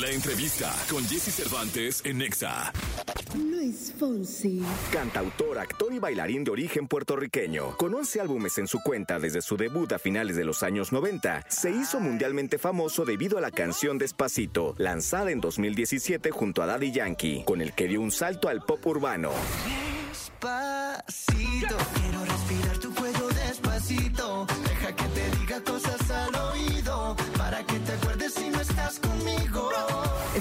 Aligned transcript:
La 0.00 0.08
entrevista 0.08 0.74
con 0.88 1.04
Jesse 1.04 1.30
Cervantes 1.30 2.00
en 2.06 2.18
Nexa. 2.18 2.72
Luis 3.34 3.92
Fonsi. 3.98 4.62
Cantautor, 4.90 5.58
actor 5.58 5.92
y 5.92 5.98
bailarín 5.98 6.42
de 6.42 6.52
origen 6.52 6.88
puertorriqueño. 6.88 7.76
Con 7.76 7.94
11 7.94 8.22
álbumes 8.22 8.56
en 8.56 8.66
su 8.66 8.80
cuenta 8.80 9.18
desde 9.18 9.42
su 9.42 9.58
debut 9.58 9.92
a 9.92 9.98
finales 9.98 10.36
de 10.36 10.44
los 10.46 10.62
años 10.62 10.90
90, 10.90 11.44
se 11.48 11.70
hizo 11.70 12.00
mundialmente 12.00 12.56
famoso 12.56 13.04
debido 13.04 13.36
a 13.36 13.42
la 13.42 13.50
canción 13.50 13.98
Despacito, 13.98 14.74
lanzada 14.78 15.32
en 15.32 15.42
2017 15.42 16.30
junto 16.30 16.62
a 16.62 16.66
Daddy 16.66 16.92
Yankee, 16.92 17.44
con 17.44 17.60
el 17.60 17.74
que 17.74 17.86
dio 17.86 18.00
un 18.00 18.10
salto 18.10 18.48
al 18.48 18.62
pop 18.62 18.86
urbano. 18.86 19.32
Despacito, 20.08 21.76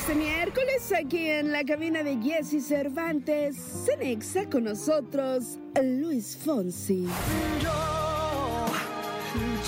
Este 0.09 0.21
miércoles 0.23 0.91
aquí 0.91 1.29
en 1.29 1.51
la 1.51 1.63
cabina 1.63 2.01
de 2.01 2.17
Jesse 2.17 2.65
Cervantes, 2.65 3.55
Cenexa 3.85 4.49
con 4.49 4.63
nosotros, 4.63 5.59
Luis 5.79 6.35
Fonsi. 6.35 7.05
Yo, 7.61 8.65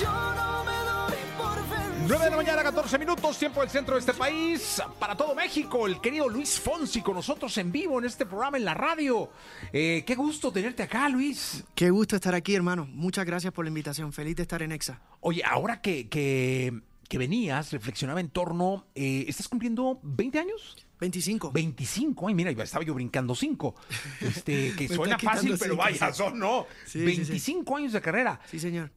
yo 0.01 0.09
no 0.09 0.63
me 0.63 0.71
doy 0.83 1.19
por 1.37 1.57
vencido. 1.69 2.07
9 2.07 2.23
de 2.25 2.31
la 2.31 2.37
mañana, 2.37 2.63
14 2.63 2.97
minutos, 2.97 3.37
tiempo 3.37 3.61
del 3.61 3.69
centro 3.69 3.93
de 3.93 3.99
este 3.99 4.15
país. 4.15 4.81
Para 4.99 5.15
todo 5.15 5.35
México, 5.35 5.85
el 5.85 6.01
querido 6.01 6.27
Luis 6.27 6.59
Fonsi 6.59 7.03
con 7.03 7.17
nosotros 7.17 7.55
en 7.59 7.71
vivo 7.71 7.99
en 7.99 8.05
este 8.05 8.25
programa 8.25 8.57
en 8.57 8.65
la 8.65 8.73
radio. 8.73 9.29
Eh, 9.71 10.03
qué 10.07 10.15
gusto 10.15 10.51
tenerte 10.51 10.81
acá, 10.81 11.07
Luis. 11.07 11.63
Qué 11.75 11.91
gusto 11.91 12.15
estar 12.15 12.33
aquí, 12.33 12.55
hermano. 12.55 12.87
Muchas 12.87 13.25
gracias 13.25 13.53
por 13.53 13.63
la 13.63 13.69
invitación. 13.69 14.11
Feliz 14.11 14.37
de 14.37 14.41
estar 14.41 14.63
en 14.63 14.71
EXA. 14.71 14.99
Oye, 15.19 15.43
ahora 15.45 15.81
que, 15.81 16.09
que, 16.09 16.81
que 17.11 17.17
venías, 17.17 17.73
reflexionaba 17.73 18.21
en 18.21 18.29
torno. 18.29 18.87
eh, 18.95 19.25
¿Estás 19.27 19.49
cumpliendo 19.49 19.99
20 20.01 20.39
años? 20.39 20.77
25. 21.01 21.51
25, 21.51 22.29
ay, 22.29 22.33
mira, 22.33 22.51
estaba 22.51 22.85
yo 22.85 22.93
brincando 22.93 23.35
5. 23.35 23.75
Este, 24.21 24.73
que 24.77 24.87
suena 24.87 25.19
fácil, 25.19 25.57
pero 25.59 25.73
cinco, 25.73 25.75
vaya, 25.75 26.13
sí. 26.13 26.17
son 26.17 26.39
no. 26.39 26.67
Sí, 26.85 26.99
sí, 26.99 27.25
sí. 27.25 27.31
25 27.31 27.75
años 27.75 27.91
de 27.91 27.99
carrera. 28.01 28.39
Sí, 28.49 28.61
señor. 28.61 28.93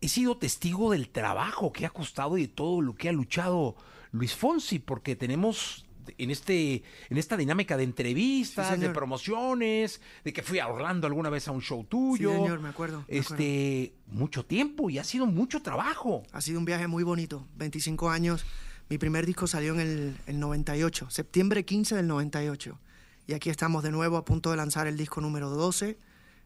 he 0.00 0.08
sido 0.08 0.36
testigo 0.38 0.92
del 0.92 1.08
trabajo 1.08 1.72
que 1.72 1.86
ha 1.86 1.90
costado 1.90 2.38
y 2.38 2.42
de 2.42 2.48
todo 2.48 2.80
lo 2.80 2.94
que 2.94 3.08
ha 3.08 3.12
luchado 3.12 3.74
Luis 4.12 4.32
Fonsi, 4.36 4.78
porque 4.78 5.16
tenemos 5.16 5.83
en 6.18 6.30
este 6.30 6.82
en 7.10 7.18
esta 7.18 7.36
dinámica 7.36 7.76
de 7.76 7.84
entrevistas, 7.84 8.74
Sí, 8.74 8.80
de 8.80 8.90
promociones, 8.90 10.00
de 10.24 10.32
que 10.32 10.42
fui 10.42 10.58
a 10.58 10.68
Orlando 10.68 11.06
alguna 11.06 11.30
vez 11.30 11.48
a 11.48 11.52
un 11.52 11.60
show 11.62 11.84
tuyo. 11.84 12.30
Sí, 12.30 12.36
señor, 12.36 12.60
me 12.60 12.68
acuerdo, 12.68 13.04
me 13.08 13.18
Este, 13.18 13.94
mucho 14.08 14.44
tiempo 14.44 14.90
y 14.90 14.98
ha 14.98 15.04
sido 15.04 15.26
mucho 15.26 15.62
trabajo. 15.62 16.22
Ha 16.32 16.40
sido 16.40 16.58
un 16.58 16.64
viaje 16.64 16.86
muy 16.88 17.02
bonito. 17.04 17.46
25 17.56 18.10
años. 18.10 18.44
Mi 18.90 18.98
primer 18.98 19.24
disco 19.26 19.46
salió 19.46 19.72
en 19.74 19.80
el, 19.80 20.16
el 20.26 20.38
98, 20.40 21.08
septiembre 21.10 21.64
15 21.64 21.96
del 21.96 22.06
98. 22.06 22.78
Y 23.26 23.32
aquí 23.32 23.48
estamos 23.48 23.82
de 23.82 23.90
nuevo 23.90 24.18
a 24.18 24.24
punto 24.26 24.50
de 24.50 24.58
lanzar 24.58 24.86
el 24.86 24.98
disco 24.98 25.22
número 25.22 25.48
12, 25.48 25.96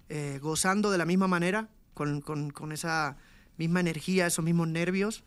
eh, 0.09 0.39
gozando 0.41 0.91
de 0.93 0.99
la 0.99 1.05
misma 1.05 1.27
manera, 1.27 1.69
con, 1.95 2.21
con- 2.21 2.51
con 2.51 2.71
esa 2.71 3.17
misma 3.57 3.81
energía, 3.81 4.27
esos 4.29 4.45
mismos 4.45 4.69
nervios, 4.69 5.25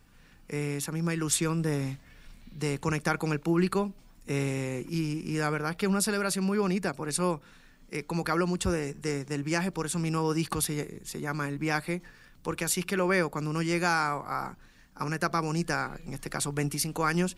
eh, 0.48 0.76
esa 0.78 0.90
misma 0.90 1.12
ilusión 1.12 1.60
de, 1.60 1.98
de 2.52 2.78
conectar 2.80 3.18
con 3.18 3.32
el 3.32 3.40
público. 3.40 3.92
Eh, 4.26 4.84
y, 4.88 5.20
y 5.30 5.36
la 5.38 5.50
verdad 5.50 5.70
es 5.72 5.76
que 5.76 5.86
es 5.86 5.90
una 5.90 6.00
celebración 6.02 6.44
muy 6.44 6.58
bonita, 6.58 6.94
por 6.94 7.08
eso 7.08 7.40
eh, 7.90 8.04
como 8.04 8.24
que 8.24 8.30
hablo 8.32 8.46
mucho 8.46 8.70
de- 8.70 8.94
de- 8.94 9.24
del 9.24 9.42
viaje, 9.42 9.70
por 9.72 9.86
eso 9.86 9.98
mi 9.98 10.10
nuevo 10.10 10.32
disco 10.34 10.60
se, 10.62 11.04
se 11.04 11.20
llama 11.20 11.48
El 11.48 11.58
viaje, 11.58 12.02
porque 12.42 12.64
así 12.64 12.80
es 12.80 12.86
que 12.86 12.96
lo 12.96 13.06
veo, 13.08 13.30
cuando 13.30 13.50
uno 13.50 13.62
llega 13.62 14.06
a, 14.12 14.48
a- 14.50 14.58
a 14.94 15.04
una 15.04 15.16
etapa 15.16 15.40
bonita, 15.40 15.98
en 16.04 16.12
este 16.14 16.30
caso 16.30 16.52
25 16.52 17.04
años, 17.06 17.36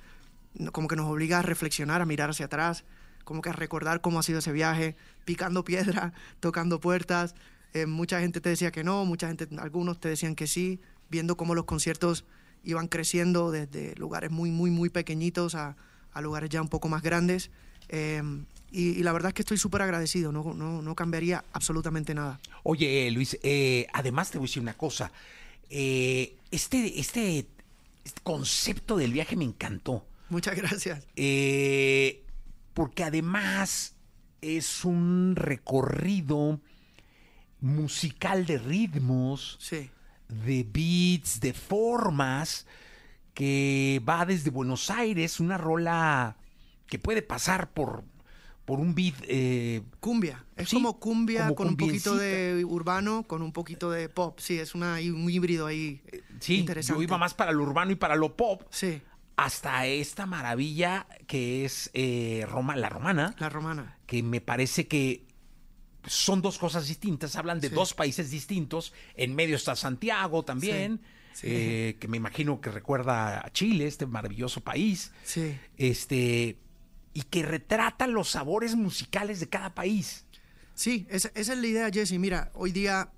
como 0.72 0.86
que 0.88 0.96
nos 0.96 1.06
obliga 1.10 1.40
a 1.40 1.42
reflexionar, 1.42 2.00
a 2.02 2.06
mirar 2.06 2.30
hacia 2.30 2.46
atrás, 2.46 2.84
como 3.24 3.40
que 3.42 3.48
a 3.48 3.52
recordar 3.52 4.00
cómo 4.00 4.18
ha 4.18 4.22
sido 4.22 4.38
ese 4.40 4.52
viaje, 4.52 4.96
picando 5.24 5.64
piedra, 5.64 6.12
tocando 6.40 6.78
puertas, 6.80 7.34
eh, 7.72 7.86
mucha 7.86 8.20
gente 8.20 8.40
te 8.40 8.50
decía 8.50 8.70
que 8.70 8.84
no, 8.84 9.04
mucha 9.04 9.26
gente, 9.28 9.48
algunos 9.58 9.98
te 9.98 10.08
decían 10.08 10.34
que 10.36 10.46
sí, 10.46 10.80
viendo 11.10 11.36
cómo 11.36 11.54
los 11.54 11.64
conciertos 11.64 12.24
iban 12.62 12.86
creciendo 12.88 13.50
desde 13.50 13.94
lugares 13.96 14.30
muy, 14.30 14.50
muy, 14.50 14.70
muy 14.70 14.90
pequeñitos 14.90 15.54
a, 15.54 15.76
a 16.14 16.20
lugares 16.20 16.48
ya 16.50 16.62
un 16.62 16.68
poco 16.68 16.88
más 16.88 17.02
grandes. 17.02 17.50
eh, 17.88 18.22
y, 18.70 18.88
y 18.98 19.02
la 19.04 19.12
verdad 19.12 19.28
es 19.28 19.34
que 19.34 19.42
estoy 19.42 19.56
súper 19.56 19.82
agradecido, 19.82 20.32
no, 20.32 20.52
no, 20.52 20.82
no 20.82 20.94
cambiaría 20.96 21.44
absolutamente 21.52 22.12
nada. 22.12 22.40
Oye, 22.64 23.08
Luis, 23.12 23.38
eh, 23.44 23.86
además 23.92 24.32
te 24.32 24.38
voy 24.38 24.46
a 24.46 24.48
decir 24.48 24.62
una 24.62 24.74
cosa. 24.74 25.12
Eh, 25.70 26.34
este, 26.50 26.98
este, 26.98 27.46
este 28.04 28.20
concepto 28.24 28.96
del 28.96 29.12
viaje 29.12 29.36
me 29.36 29.44
encantó. 29.44 30.04
Muchas 30.28 30.56
gracias. 30.56 31.06
Eh, 31.14 32.24
porque 32.72 33.04
además 33.04 33.94
es 34.40 34.84
un 34.84 35.34
recorrido 35.36 36.58
musical 37.60 38.44
de 38.46 38.58
ritmos, 38.58 39.56
Sí. 39.60 39.88
de 40.28 40.64
beats, 40.64 41.38
de 41.40 41.52
formas, 41.52 42.66
que 43.34 44.00
va 44.08 44.24
desde 44.24 44.50
Buenos 44.50 44.90
Aires, 44.90 45.40
una 45.40 45.58
rola 45.58 46.36
que 46.86 46.98
puede 46.98 47.20
pasar 47.22 47.70
por, 47.72 48.04
por 48.64 48.78
un 48.80 48.94
beat. 48.94 49.14
eh, 49.26 49.82
Cumbia. 50.00 50.44
Es 50.56 50.68
Sí, 50.68 50.76
como 50.76 50.98
cumbia 51.00 51.42
como 51.44 51.54
con 51.56 51.68
un 51.68 51.76
poquito 51.76 52.14
de 52.16 52.64
urbano, 52.64 53.24
con 53.24 53.42
un 53.42 53.52
poquito 53.52 53.90
de 53.90 54.08
pop. 54.08 54.38
Sí, 54.40 54.58
es 54.58 54.74
una, 54.74 54.94
un 54.94 55.28
híbrido 55.28 55.66
ahí 55.66 56.00
sí, 56.40 56.58
interesante. 56.60 56.98
yo 56.98 57.02
iba 57.02 57.18
más 57.18 57.34
para 57.34 57.50
lo 57.52 57.62
urbano 57.64 57.90
y 57.90 57.96
para 57.96 58.14
lo 58.14 58.36
pop. 58.36 58.62
Sí, 58.70 59.02
Hasta 59.36 59.86
esta 59.86 60.26
maravilla 60.26 61.08
que 61.26 61.64
es 61.64 61.90
eh, 61.92 62.46
Roma, 62.48 62.76
la 62.76 62.88
romana. 62.88 63.34
la 63.38 63.48
romana. 63.48 63.98
que 64.06 64.22
me 64.22 64.40
parece 64.40 64.86
que 64.86 65.26
son 66.06 66.40
dos 66.42 66.58
cosas 66.58 66.86
distintas, 66.86 67.34
hablan 67.34 67.58
de 67.60 67.68
Sí. 67.70 67.74
dos 67.74 67.94
países 67.94 68.30
distintos, 68.30 68.92
en 69.16 69.34
medio 69.34 69.56
está 69.56 69.74
Santiago 69.74 70.44
también, 70.44 71.00
Sí, 71.02 71.08
sí. 71.34 71.46
eh, 71.50 71.96
que 72.00 72.08
me 72.08 72.16
imagino 72.16 72.60
que 72.62 72.70
recuerda 72.70 73.44
a 73.46 73.50
Chile, 73.52 73.86
este 73.86 74.06
maravilloso 74.06 74.62
país, 74.62 75.12
Sí. 75.24 75.54
este, 75.76 76.58
y 77.12 77.22
que 77.22 77.42
retrata 77.42 78.06
los 78.06 78.30
sabores 78.30 78.74
musicales 78.74 79.38
de 79.40 79.48
cada 79.48 79.74
país. 79.74 80.24
Sí, 80.74 81.06
esa, 81.10 81.30
esa 81.34 81.52
es 81.52 81.58
la 81.58 81.66
idea, 81.66 81.90
Jesse. 81.92 82.18
Mira, 82.18 82.50
hoy 82.54 82.72
día 82.72 83.10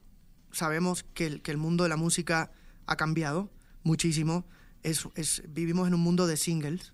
sabemos 0.53 1.05
que 1.15 1.26
el, 1.26 1.43
que 1.43 1.50
el 1.53 1.56
mundo 1.56 1.84
de 1.84 1.91
la 1.91 1.97
música 1.97 2.50
ha 2.87 2.97
cambiado 2.97 3.50
muchísimo. 3.84 4.44
Es, 4.82 5.06
es- 5.15 5.43
vivimos 5.49 5.88
en 5.88 5.94
un 5.94 6.00
mundo 6.00 6.26
de 6.26 6.37
singles. 6.37 6.93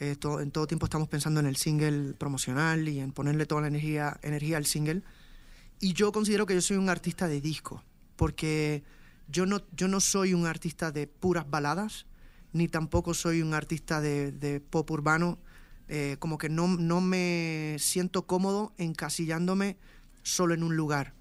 Eh, 0.00 0.16
to- 0.16 0.40
en 0.40 0.50
todo 0.50 0.66
tiempo 0.66 0.86
estamos 0.86 1.08
pensando 1.08 1.40
en 1.40 1.46
el 1.46 1.56
single 1.56 2.14
promocional 2.14 2.86
y 2.88 2.98
en 3.00 3.12
ponerle 3.12 3.46
toda 3.46 3.62
la 3.62 3.68
energía, 3.68 4.18
energía 4.22 4.56
al 4.58 4.66
single. 4.66 5.02
Y 5.80 5.92
yo 5.94 6.12
considero 6.12 6.44
que 6.46 6.54
yo 6.54 6.60
soy 6.60 6.76
un 6.76 6.88
artista 6.90 7.26
de 7.28 7.40
disco, 7.40 7.82
porque 8.16 8.82
yo 9.28 9.46
no, 9.46 9.62
yo 9.72 9.88
no 9.88 10.00
soy 10.00 10.34
un 10.34 10.46
artista 10.46 10.90
de 10.90 11.06
puras 11.06 11.48
baladas, 11.48 12.06
ni 12.52 12.68
tampoco 12.68 13.14
soy 13.14 13.42
un 13.42 13.54
artista 13.54 14.00
de, 14.00 14.32
de 14.32 14.60
pop 14.60 14.90
urbano. 14.90 15.38
Eh, 15.88 16.16
como 16.18 16.38
que 16.38 16.48
no, 16.48 16.68
no 16.68 17.00
me 17.00 17.76
siento 17.78 18.26
cómodo 18.26 18.72
encasillándome 18.78 19.76
solo 20.22 20.54
en 20.54 20.62
un 20.62 20.76
lugar. 20.76 21.14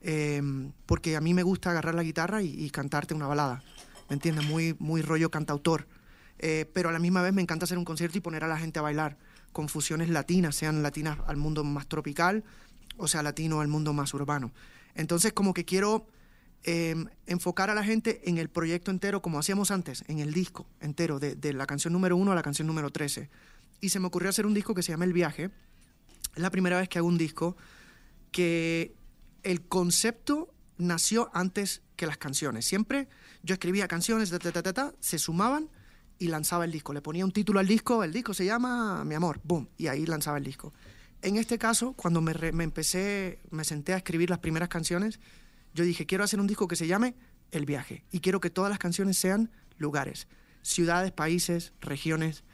Eh, 0.00 0.42
porque 0.86 1.16
a 1.16 1.20
mí 1.20 1.32
me 1.32 1.42
gusta 1.42 1.70
agarrar 1.70 1.94
la 1.94 2.02
guitarra 2.02 2.42
y, 2.42 2.48
y 2.48 2.70
cantarte 2.70 3.14
una 3.14 3.26
balada. 3.26 3.62
¿Me 4.08 4.14
entiendes? 4.14 4.44
Muy, 4.44 4.76
muy 4.78 5.00
rollo 5.00 5.30
cantautor. 5.30 5.86
Eh, 6.38 6.68
pero 6.74 6.88
a 6.88 6.92
la 6.92 6.98
misma 6.98 7.22
vez 7.22 7.32
me 7.32 7.40
encanta 7.40 7.64
hacer 7.64 7.78
un 7.78 7.84
concierto 7.84 8.18
y 8.18 8.20
poner 8.20 8.42
a 8.44 8.48
la 8.48 8.58
gente 8.58 8.80
a 8.80 8.82
bailar 8.82 9.16
con 9.52 9.68
fusiones 9.68 10.08
latinas, 10.08 10.56
sean 10.56 10.82
latinas 10.82 11.18
al 11.26 11.36
mundo 11.36 11.62
más 11.62 11.86
tropical 11.86 12.42
o 12.96 13.08
sea 13.08 13.22
latino 13.22 13.60
al 13.60 13.68
mundo 13.68 13.92
más 13.92 14.14
urbano. 14.14 14.52
Entonces 14.94 15.32
como 15.32 15.54
que 15.54 15.64
quiero 15.64 16.06
eh, 16.64 16.94
enfocar 17.26 17.70
a 17.70 17.74
la 17.74 17.84
gente 17.84 18.22
en 18.28 18.38
el 18.38 18.48
proyecto 18.48 18.90
entero 18.90 19.22
como 19.22 19.38
hacíamos 19.38 19.70
antes, 19.70 20.04
en 20.08 20.18
el 20.18 20.32
disco 20.32 20.66
entero, 20.80 21.18
de, 21.18 21.34
de 21.34 21.52
la 21.52 21.66
canción 21.66 21.92
número 21.92 22.16
uno 22.16 22.32
a 22.32 22.34
la 22.34 22.42
canción 22.42 22.66
número 22.66 22.90
13. 22.90 23.30
Y 23.80 23.88
se 23.88 24.00
me 24.00 24.06
ocurrió 24.06 24.30
hacer 24.30 24.46
un 24.46 24.54
disco 24.54 24.74
que 24.74 24.82
se 24.82 24.92
llama 24.92 25.04
El 25.04 25.12
Viaje. 25.12 25.50
Es 26.34 26.42
la 26.42 26.50
primera 26.50 26.78
vez 26.78 26.88
que 26.88 26.98
hago 26.98 27.08
un 27.08 27.18
disco 27.18 27.56
que 28.30 28.94
el 29.42 29.62
concepto 29.62 30.54
nació 30.78 31.30
antes 31.34 31.82
que 31.96 32.06
las 32.06 32.16
canciones. 32.16 32.64
Siempre 32.64 33.08
yo 33.42 33.54
escribía 33.54 33.88
canciones, 33.88 34.30
ta, 34.30 34.38
ta, 34.38 34.62
ta, 34.62 34.72
ta, 34.72 34.94
se 35.00 35.18
sumaban 35.18 35.68
y 36.18 36.28
lanzaba 36.28 36.64
el 36.64 36.72
disco. 36.72 36.92
Le 36.92 37.02
ponía 37.02 37.24
un 37.24 37.32
título 37.32 37.60
al 37.60 37.66
disco, 37.66 38.04
el 38.04 38.12
disco 38.12 38.34
se 38.34 38.44
llama 38.44 39.04
Mi 39.04 39.14
Amor, 39.14 39.40
boom, 39.44 39.68
y 39.76 39.88
ahí 39.88 40.06
lanzaba 40.06 40.38
el 40.38 40.44
disco. 40.44 40.72
En 41.20 41.36
este 41.36 41.58
caso, 41.58 41.92
cuando 41.92 42.20
me, 42.20 42.34
me 42.52 42.64
empecé, 42.64 43.40
me 43.50 43.64
senté 43.64 43.92
a 43.94 43.96
escribir 43.96 44.30
las 44.30 44.40
primeras 44.40 44.68
canciones, 44.68 45.20
yo 45.74 45.84
dije, 45.84 46.06
quiero 46.06 46.24
hacer 46.24 46.40
un 46.40 46.46
disco 46.46 46.68
que 46.68 46.76
se 46.76 46.86
llame 46.86 47.14
El 47.50 47.66
Viaje. 47.66 48.04
Y 48.10 48.20
quiero 48.20 48.40
que 48.40 48.50
todas 48.50 48.70
las 48.70 48.78
canciones 48.78 49.18
sean 49.18 49.50
lugares, 49.78 50.28
ciudades, 50.62 51.12
países, 51.12 51.72
regiones. 51.80 52.44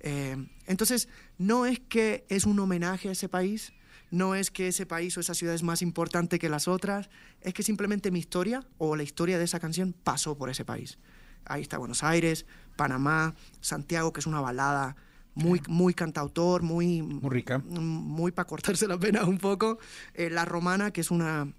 Eh, 0.00 0.36
entonces, 0.66 1.08
no 1.38 1.66
es 1.66 1.80
que 1.80 2.24
es 2.28 2.44
un 2.44 2.58
homenaje 2.58 3.08
a 3.08 3.12
ese 3.12 3.28
país, 3.28 3.72
no 4.10 4.34
es 4.34 4.50
que 4.50 4.68
ese 4.68 4.86
país 4.86 5.16
o 5.16 5.20
esa 5.20 5.34
ciudad 5.34 5.54
es 5.54 5.62
más 5.62 5.82
importante 5.82 6.38
que 6.38 6.48
las 6.48 6.68
otras, 6.68 7.10
es 7.40 7.52
que 7.52 7.62
simplemente 7.62 8.10
mi 8.10 8.18
historia 8.18 8.66
o 8.78 8.96
la 8.96 9.02
historia 9.02 9.38
de 9.38 9.44
esa 9.44 9.60
canción 9.60 9.92
pasó 9.92 10.36
por 10.38 10.48
ese 10.50 10.64
país. 10.64 10.98
Ahí 11.44 11.62
está 11.62 11.78
Buenos 11.78 12.02
Aires, 12.02 12.46
Panamá, 12.76 13.34
Santiago, 13.60 14.12
que 14.12 14.20
es 14.20 14.26
una 14.26 14.40
balada 14.40 14.96
muy, 15.34 15.60
muy 15.68 15.94
cantautor, 15.94 16.62
muy, 16.62 17.02
Muy 17.02 17.30
rica. 17.30 17.58
muy 17.58 18.32
para 18.32 18.46
cortarse 18.46 18.88
las 18.88 18.98
venas 18.98 19.24
un 19.24 19.38
poco. 19.38 19.78
Eh, 20.14 20.30
la 20.30 20.44
Romana, 20.44 20.90
que 20.90 21.00
es 21.00 21.10
una, 21.10 21.52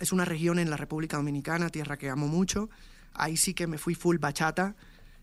es 0.00 0.12
una 0.12 0.24
región 0.24 0.58
en 0.58 0.70
la 0.70 0.76
República 0.76 1.16
Dominicana, 1.16 1.68
tierra 1.70 1.96
que 1.96 2.10
amo 2.10 2.26
mucho. 2.28 2.68
Ahí 3.14 3.36
sí 3.36 3.54
que 3.54 3.66
me 3.66 3.78
fui 3.78 3.94
full 3.94 4.18
bachata. 4.18 4.74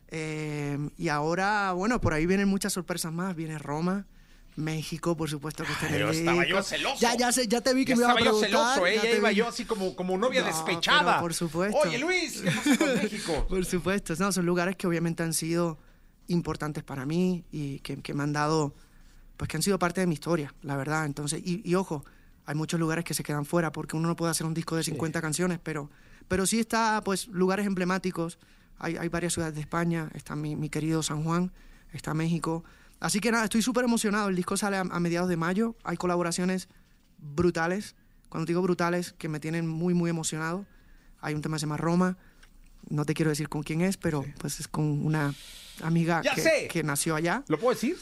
Eh, 0.10 0.78
y 0.98 1.10
ahora, 1.10 1.72
bueno, 1.74 2.00
por 2.02 2.14
ahí 2.14 2.26
vienen 2.26 2.48
muchas 2.48 2.74
sorpresas 2.74 3.12
más. 3.12 3.36
Viene 3.36 3.58
Roma, 3.58 4.06
México, 4.56 5.18
por 5.18 5.30
supuesto 5.30 5.64
que 5.64 5.72
está 5.74 5.88
en 5.88 5.94
el 5.96 6.00
yo 6.02 6.10
estaba 6.12 6.46
yo 6.48 6.62
celoso. 6.64 6.98
Ya, 7.00 7.16
ya, 7.18 7.32
sé, 7.32 7.48
ya 7.48 7.62
te 7.62 7.74
vi 7.74 7.86
que 7.86 7.92
Ya 7.92 7.96
me 7.98 8.02
iba 8.04 8.12
a 8.12 8.18
estaba 8.18 8.32
yo 8.36 8.40
preguntar. 8.40 8.74
celoso, 8.76 8.88
¿eh? 8.88 8.96
ya 8.98 9.04
Ya 9.12 9.18
iba 9.18 9.30
vi. 9.30 9.36
yo 9.36 9.48
así 9.48 9.66
como, 9.66 9.96
como 9.96 10.18
novia 10.18 10.42
No, 10.42 10.48
despechada. 10.48 11.20
por 11.20 11.34
supuesto. 11.34 11.78
Oye, 11.84 11.98
Luis, 11.98 12.42
¿qué 12.42 12.52
pasa 12.52 12.78
con 12.78 12.96
México? 12.96 13.46
Por 13.50 13.66
supuesto, 13.66 14.14
no, 14.20 14.32
son 14.32 14.46
lugares 14.46 14.76
que 14.76 14.86
obviamente 14.88 15.24
han 15.24 15.34
sido 15.34 15.78
importantes 16.28 16.84
para 16.84 17.06
mí 17.06 17.44
y 17.52 17.80
que, 17.80 17.98
que 17.98 18.14
me 18.14 18.24
han 18.24 18.34
dado, 18.34 18.76
pues 19.38 19.50
que 19.50 19.58
han 19.58 19.64
sido 19.64 19.78
parte 19.80 20.02
de 20.02 20.08
mi 20.08 20.14
historia, 20.14 20.54
la 20.62 20.78
verdad. 20.78 21.06
Entonces, 21.06 21.42
y, 21.44 21.62
y 21.68 21.76
ojo, 21.76 22.06
hay 22.46 22.56
muchos 22.56 22.80
lugares 22.80 23.06
que 23.06 23.14
se 23.14 23.24
quedan 23.24 23.46
fuera 23.46 23.72
porque 23.72 23.96
uno 23.96 24.08
no 24.08 24.16
puede 24.16 24.32
hacer 24.32 24.46
un 24.46 24.54
disco 24.54 24.76
de 24.76 24.84
50 24.84 25.22
canciones, 25.22 25.60
pero, 25.62 25.90
pero 26.28 26.46
sí 26.46 26.60
está, 26.60 27.02
pues, 27.04 27.28
lugares 27.28 27.66
emblemáticos. 27.66 28.38
Hay, 28.80 28.98
hay 28.98 29.08
varias 29.08 29.34
ciudades 29.34 29.56
de 29.56 29.62
España, 29.62 30.10
está 30.14 30.36
mi, 30.36 30.56
mi 30.56 30.70
querido 30.70 31.04
San 31.04 31.24
Juan, 31.24 31.52
está 31.94 32.14
México. 32.14 32.64
Así 33.00 33.20
que 33.20 33.32
nada, 33.32 33.46
estoy 33.46 33.62
súper 33.62 33.86
emocionado. 33.86 34.30
El 34.30 34.36
disco 34.36 34.58
sale 34.58 34.78
a, 34.78 34.82
a 34.82 35.00
mediados 35.00 35.30
de 35.30 35.38
mayo. 35.38 35.76
Hay 35.84 35.98
colaboraciones 35.98 36.68
brutales. 37.18 37.96
Cuando 38.30 38.46
digo 38.46 38.62
brutales, 38.62 39.14
que 39.14 39.30
me 39.30 39.40
tienen 39.40 39.68
muy, 39.68 39.94
muy 39.94 40.10
emocionado. 40.10 40.66
Hay 41.22 41.36
un 41.36 41.42
tema 41.42 41.56
que 41.56 41.62
se 41.62 41.66
llama 41.66 41.78
Roma. 41.78 42.18
No 42.90 43.06
te 43.06 43.14
quiero 43.14 43.30
decir 43.30 43.48
con 43.48 43.64
quién 43.64 43.82
es, 43.82 43.96
pero 43.96 44.26
pues 44.40 44.60
es 44.60 44.68
con 44.68 45.06
una 45.06 45.34
amiga 45.82 46.22
¡Ya 46.22 46.36
que, 46.36 46.68
que 46.70 46.84
nació 46.84 47.16
allá. 47.16 47.44
¿Lo 47.48 47.58
puedo 47.58 47.74
decir? 47.74 47.98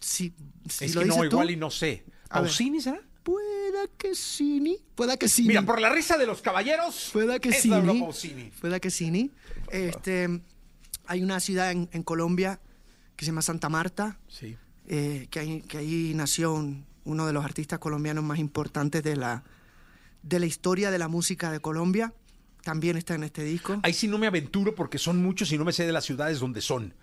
Si, 0.00 0.34
si 0.68 0.86
es 0.86 0.94
lo 0.94 1.02
que 1.02 1.06
no, 1.06 1.14
dices 1.14 1.30
tú, 1.30 1.36
igual 1.36 1.50
y 1.50 1.56
no 1.56 1.70
sé. 1.70 2.04
¿Pausini 2.28 2.80
será? 2.80 3.00
Pueda 3.24 3.88
que 3.98 4.14
sí, 4.14 4.78
pueda 4.94 5.16
que 5.16 5.28
sí. 5.28 5.44
Mira, 5.48 5.62
por 5.62 5.80
la 5.80 5.88
risa 5.90 6.16
de 6.18 6.26
los 6.26 6.42
caballeros. 6.42 7.10
Pueda 7.12 7.38
que 7.40 7.50
Pausini. 7.50 8.52
Pueda 8.60 8.78
que 8.78 8.90
sí. 8.90 9.30
Este, 9.72 10.40
hay 11.06 11.22
una 11.22 11.40
ciudad 11.40 11.70
en, 11.72 11.88
en 11.92 12.02
Colombia 12.02 12.60
que 13.16 13.24
se 13.24 13.30
llama 13.30 13.42
Santa 13.42 13.68
Marta, 13.68 14.18
Sí. 14.28 14.56
eh, 14.88 15.26
que, 15.30 15.38
ahí, 15.40 15.62
que 15.62 15.78
ahí 15.78 16.12
nació 16.14 16.52
un- 16.54 16.84
uno 17.06 17.26
de 17.26 17.32
los 17.32 17.44
artistas 17.44 17.78
colombianos 17.78 18.24
más 18.24 18.38
importantes 18.38 19.02
de 19.02 19.16
la, 19.16 19.42
de 20.22 20.38
la 20.40 20.46
historia 20.46 20.90
de 20.90 20.98
la 20.98 21.08
música 21.08 21.50
de 21.50 21.60
Colombia. 21.60 22.12
También 22.62 22.96
está 22.96 23.14
en 23.14 23.24
este 23.24 23.42
disco. 23.44 23.78
Ahí 23.82 23.92
sí 23.94 24.06
no 24.08 24.16
me 24.18 24.26
aventuro 24.26 24.74
porque 24.74 24.98
son 24.98 25.22
muchos 25.22 25.50
y 25.52 25.58
no 25.58 25.64
me 25.64 25.72
sé 25.72 25.84
de 25.86 25.92
las 25.92 26.04
ciudades 26.04 26.40
donde 26.40 26.60
son. 26.60 26.94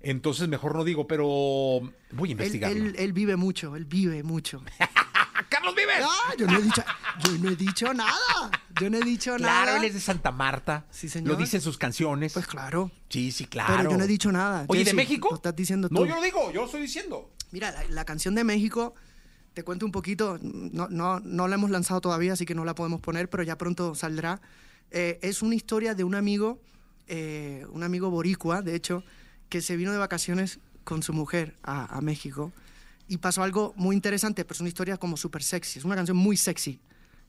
Entonces 0.00 0.48
mejor 0.48 0.74
no 0.76 0.84
digo, 0.84 1.06
pero 1.06 1.26
voy 1.26 1.90
a 1.90 2.22
Él, 2.24 2.30
investigarlo. 2.32 2.76
él- 2.84 2.94
él 2.98 3.12
vive 3.12 3.36
mucho, 3.36 3.74
él 3.76 3.84
vive 3.86 4.22
mucho. 4.22 4.62
¡Ah, 5.34 5.44
¡Carlos 5.48 5.74
Vives! 5.74 5.96
Ah, 6.02 6.32
yo 6.38 6.46
no 6.46 6.58
he 6.58 6.62
dicho, 6.62 6.82
yo 7.24 7.38
no 7.38 7.50
he 7.50 7.56
dicho 7.56 7.94
nada. 7.94 8.50
Yo 8.80 8.90
no 8.90 8.98
he 8.98 9.00
dicho 9.02 9.36
Claro, 9.36 9.66
nada. 9.66 9.78
él 9.78 9.84
es 9.84 9.94
de 9.94 10.00
Santa 10.00 10.30
Marta. 10.32 10.84
Sí, 10.90 11.08
señor. 11.08 11.32
Lo 11.32 11.36
dicen 11.36 11.60
sus 11.60 11.76
canciones. 11.78 12.32
Pues 12.32 12.46
claro. 12.46 12.90
Sí, 13.08 13.32
sí, 13.32 13.46
claro. 13.46 13.74
Pero 13.76 13.90
yo 13.90 13.96
no 13.96 14.04
he 14.04 14.08
dicho 14.08 14.30
nada. 14.32 14.64
Oye, 14.68 14.84
¿de 14.84 14.94
México? 14.94 15.28
Lo 15.30 15.36
estás 15.36 15.54
diciendo 15.56 15.88
tú. 15.88 15.94
No, 15.94 16.06
yo 16.06 16.14
lo 16.16 16.22
digo, 16.22 16.50
yo 16.52 16.60
lo 16.60 16.66
estoy 16.66 16.80
diciendo. 16.82 17.30
Mira, 17.52 17.70
la, 17.72 17.84
la 17.88 18.04
canción 18.04 18.34
de 18.34 18.42
México, 18.44 18.94
te 19.54 19.62
cuento 19.62 19.86
un 19.86 19.92
poquito, 19.92 20.38
no, 20.42 20.88
no, 20.88 21.20
no 21.20 21.46
la 21.48 21.54
hemos 21.54 21.70
lanzado 21.70 22.00
todavía, 22.00 22.32
así 22.32 22.44
que 22.46 22.54
no 22.54 22.64
la 22.64 22.74
podemos 22.74 23.00
poner, 23.00 23.28
pero 23.30 23.42
ya 23.44 23.56
pronto 23.58 23.94
saldrá. 23.94 24.40
Eh, 24.90 25.18
es 25.22 25.42
una 25.42 25.54
historia 25.54 25.94
de 25.94 26.02
un 26.04 26.14
amigo, 26.16 26.60
eh, 27.06 27.64
un 27.70 27.82
amigo 27.84 28.10
boricua, 28.10 28.62
de 28.62 28.74
hecho, 28.74 29.04
que 29.48 29.60
se 29.60 29.76
vino 29.76 29.92
de 29.92 29.98
vacaciones 29.98 30.58
con 30.82 31.02
su 31.02 31.12
mujer 31.12 31.56
a, 31.62 31.96
a 31.96 32.00
México 32.00 32.52
y 33.08 33.18
pasó 33.18 33.42
algo 33.42 33.72
muy 33.76 33.94
interesante, 33.96 34.44
pero 34.44 34.54
es 34.54 34.60
una 34.60 34.68
historia 34.68 34.96
como 34.96 35.16
súper 35.16 35.42
sexy, 35.42 35.78
es 35.78 35.84
una 35.84 35.94
canción 35.96 36.16
muy 36.16 36.36
sexy 36.36 36.80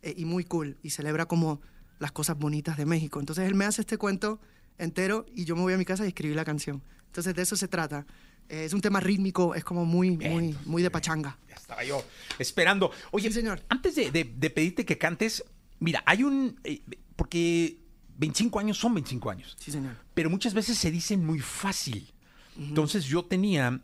eh, 0.02 0.14
y 0.18 0.26
muy 0.26 0.44
cool 0.46 0.78
y 0.84 0.90
celebra 0.92 1.26
como 1.26 1.62
las 2.00 2.12
cosas 2.12 2.38
bonitas 2.38 2.78
de 2.78 2.86
México. 2.86 3.20
Entonces 3.20 3.46
él 3.48 3.56
me 3.56 3.66
hace 3.66 3.82
este 3.82 3.98
cuento 3.98 4.40
entero 4.78 5.26
y 5.34 5.46
yo 5.46 5.56
me 5.56 5.62
voy 5.64 5.74
a 5.74 5.78
mi 5.78 5.86
casa 5.86 6.06
y 6.06 6.10
escribí 6.10 6.34
la 6.34 6.46
canción. 6.46 6.82
Entonces 7.08 7.34
de 7.36 7.42
eso 7.42 7.56
se 7.56 7.68
trata. 7.68 8.06
Eh, 8.50 8.66
es 8.66 8.74
un 8.74 8.82
tema 8.82 9.00
rítmico, 9.00 9.56
es 9.56 9.64
como 9.64 9.86
muy, 9.86 10.12
muy, 10.12 10.56
muy 10.66 10.84
de 10.84 10.92
pachanga. 10.92 11.38
Ya 11.50 11.56
estaba 11.56 11.84
yo 11.84 12.04
esperando. 12.38 12.92
Oye, 13.12 13.30
Sí, 13.30 13.36
señor. 13.36 13.64
antes 13.70 13.96
de, 13.96 14.12
de- 14.12 14.34
de 14.38 14.50
pedirte 14.50 14.86
que 14.86 14.98
cantes, 14.98 15.44
mira, 15.80 16.04
hay 16.06 16.24
un... 16.24 16.60
eh, 16.64 16.82
porque 17.16 17.80
25 18.18 18.60
años 18.60 18.78
son 18.78 18.94
25 18.94 19.30
años. 19.30 19.56
Sí, 19.60 19.72
señor. 19.72 19.96
pero 20.14 20.30
muchas 20.30 20.54
veces 20.54 20.78
se 20.78 20.92
dicen 20.92 21.26
muy 21.26 21.40
fácil. 21.40 22.14
Entonces 22.58 23.06
yo 23.06 23.26
tenía, 23.26 23.82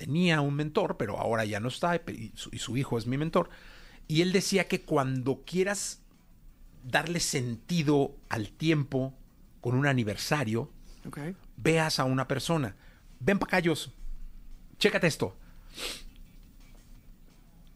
tenía 0.00 0.40
un 0.40 0.54
mentor, 0.54 0.96
pero 0.96 1.18
ahora 1.18 1.44
ya 1.44 1.60
no 1.60 1.68
está, 1.68 1.94
y 1.96 2.32
su, 2.34 2.48
y 2.52 2.58
su 2.58 2.78
hijo 2.78 2.96
es 2.96 3.06
mi 3.06 3.18
mentor, 3.18 3.50
y 4.08 4.22
él 4.22 4.32
decía 4.32 4.66
que 4.66 4.80
cuando 4.80 5.42
quieras 5.44 6.00
darle 6.82 7.20
sentido 7.20 8.16
al 8.30 8.50
tiempo 8.50 9.12
con 9.60 9.74
un 9.74 9.86
aniversario, 9.86 10.70
veas 11.58 11.98
a 12.00 12.04
una 12.04 12.26
persona. 12.26 12.76
Ven 13.20 13.38
Jos. 13.62 13.92
Chécate 14.78 15.06
esto. 15.06 15.36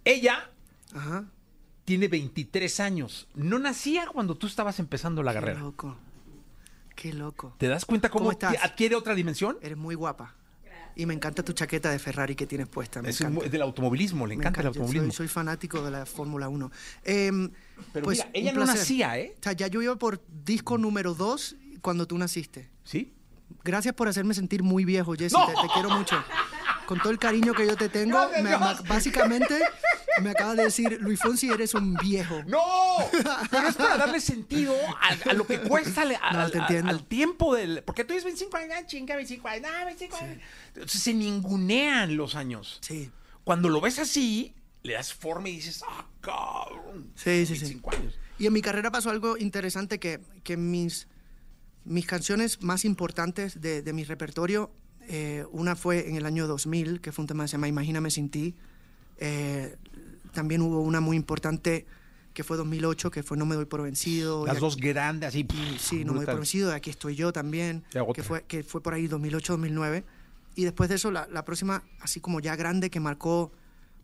Ella 0.07 0.51
Ajá. 0.95 1.27
tiene 1.85 2.09
23 2.09 2.81
años. 2.81 3.29
No 3.35 3.59
nacía 3.59 4.07
cuando 4.07 4.35
tú 4.39 4.47
estabas 4.47 4.79
empezando 4.79 5.23
la 5.23 5.33
Qué 5.33 5.41
carrera. 5.41 5.61
loco. 5.61 5.99
Qué 6.97 7.13
loco. 7.13 7.55
¿Te 7.59 7.69
das 7.69 7.85
cuenta 7.85 8.09
cómo, 8.09 8.21
¿Cómo 8.25 8.33
estás? 8.33 8.57
adquiere 8.63 8.95
otra 8.97 9.15
dimensión? 9.15 9.59
Eres 9.61 9.77
muy 9.77 9.95
guapa. 9.95 10.35
Y 10.97 11.07
me 11.07 11.15
encanta 11.15 11.43
tu 11.43 11.53
chaqueta 11.53 11.91
de 11.91 11.99
Ferrari 11.99 12.35
que 12.37 12.47
tienes 12.47 12.69
puesta. 12.69 13.03
Me 13.03 13.11
Es 13.11 13.21
encanta. 13.21 13.45
mu- 13.45 13.51
del 13.51 13.63
automovilismo, 13.63 14.27
le 14.27 14.35
encanta 14.35 14.61
el 14.61 14.69
automovilismo. 14.69 15.09
Soy, 15.09 15.17
soy 15.17 15.29
fanático 15.29 15.83
de 15.83 15.91
la 15.91 16.07
Fórmula 16.07 16.49
1. 16.49 16.71
Em, 17.05 17.51
Pero 17.93 18.05
pues, 18.05 18.19
mira, 18.19 18.31
ella 18.35 18.53
un 18.53 18.59
no 18.59 18.67
nacía, 18.67 19.19
¿eh? 19.19 19.35
O 19.39 19.43
sea, 19.43 19.53
ya 19.53 19.67
yo 19.67 19.83
iba 19.83 19.97
por 19.97 20.23
disco 20.45 20.79
número 20.79 21.15
2 21.15 21.57
cuando 21.81 22.07
tú 22.07 22.17
naciste. 22.19 22.71
¿Sí? 22.85 23.13
Gracias 23.65 23.95
por 23.95 24.09
hacerme 24.09 24.35
sentir 24.35 24.63
muy 24.63 24.85
viejo, 24.85 25.15
Jesse. 25.15 25.33
¡No! 25.33 25.47
Te, 25.47 25.53
te 25.55 25.69
quiero 25.73 25.91
mucho. 25.91 26.17
Con 26.87 26.99
todo 27.01 27.11
el 27.11 27.19
cariño 27.19 27.55
que 27.55 27.67
yo 27.67 27.77
te 27.77 27.89
tengo, 27.89 28.19
me- 28.43 28.57
básicamente 28.89 29.59
me 30.23 30.31
acabas 30.31 30.57
de 30.57 30.65
decir, 30.65 30.99
Luis 31.01 31.21
Fonsi, 31.21 31.49
eres 31.51 31.75
un 31.75 31.95
viejo. 31.95 32.43
¡No! 32.47 32.63
Pero 33.51 33.69
es 33.69 33.75
para 33.77 33.97
darle 33.97 34.21
sentido 34.21 34.75
a, 35.01 35.31
a 35.31 35.33
lo 35.33 35.47
que 35.47 35.61
cuesta 35.61 36.03
al, 36.03 36.17
al- 36.21 36.51
te 36.53 36.79
al- 36.79 37.05
tiempo 37.05 37.55
del. 37.55 37.83
Porque 37.85 38.05
tú 38.05 38.13
dices 38.13 38.25
25 38.25 38.57
años, 38.57 38.75
ah, 38.79 38.87
chinga, 38.87 39.17
25 39.17 39.49
años, 39.49 39.71
ah, 39.75 39.85
25 39.87 40.17
años. 40.17 40.39
Entonces 40.75 41.03
se 41.03 41.15
ningunean 41.15 42.17
los 42.17 42.35
años. 42.35 42.79
Sí. 42.83 43.11
Cuando 43.45 43.69
lo 43.69 43.81
ves 43.81 43.99
así, 43.99 44.55
le 44.83 44.95
das 44.95 45.13
forma 45.15 45.49
y 45.49 45.57
dices, 45.57 45.83
ah, 45.89 46.07
cabrón. 46.21 47.13
Sí, 47.15 47.47
sí, 47.47 47.55
sí. 47.57 47.61
25 47.63 47.91
años. 47.95 48.19
Y 48.39 48.47
en 48.47 48.53
mi 48.53 48.63
carrera 48.63 48.91
pasó 48.91 49.11
algo 49.11 49.37
interesante 49.37 49.99
que, 49.99 50.21
que 50.43 50.57
mis, 50.57 51.09
mis 51.85 52.07
canciones 52.07 52.63
más 52.63 52.85
importantes 52.85 53.61
de, 53.61 53.81
de 53.83 53.93
mi 53.93 54.05
repertorio, 54.05 54.71
eh, 55.09 55.45
una 55.53 55.77
fue 55.77 56.09
en 56.09 56.17
el 56.17 56.27
año 56.27 56.47
2000, 56.47 57.01
que 57.01 57.13
fue 57.13 57.23
un 57.23 57.27
tema 57.27 57.45
que 57.45 57.49
se 57.49 57.53
llama 57.53 57.69
Imagíname 57.69 58.11
sin 58.11 58.31
ti. 58.31 58.55
Eh, 59.19 59.77
también 60.33 60.63
hubo 60.63 60.81
una 60.81 61.01
muy 61.01 61.17
importante 61.17 61.87
que 62.33 62.43
fue 62.43 62.57
2008, 62.57 63.11
que 63.11 63.23
fue 63.23 63.37
No 63.37 63.47
me 63.47 63.55
doy 63.55 63.65
por 63.65 63.83
vencido. 63.83 64.45
Las 64.47 64.59
dos 64.59 64.77
grandes, 64.77 65.29
así. 65.29 65.47
y 65.53 65.79
sí, 65.79 66.05
no 66.05 66.13
me 66.13 66.19
doy 66.19 66.27
por 66.27 66.35
brutal. 66.35 66.37
vencido, 66.37 66.73
aquí 66.73 66.91
estoy 66.91 67.15
yo 67.15 67.33
también, 67.33 67.85
que 68.15 68.23
fue, 68.23 68.43
que 68.45 68.65
fue 68.65 68.83
por 68.83 68.95
ahí 68.95 69.07
2008-2009. 69.07 70.05
Y 70.57 70.65
después 70.65 70.89
de 70.89 70.97
eso, 70.97 71.11
la, 71.11 71.29
la 71.31 71.45
próxima, 71.45 71.85
así 72.01 72.21
como 72.21 72.41
ya 72.41 72.57
grande, 72.57 72.91
que 72.91 73.01
marcó 73.01 73.53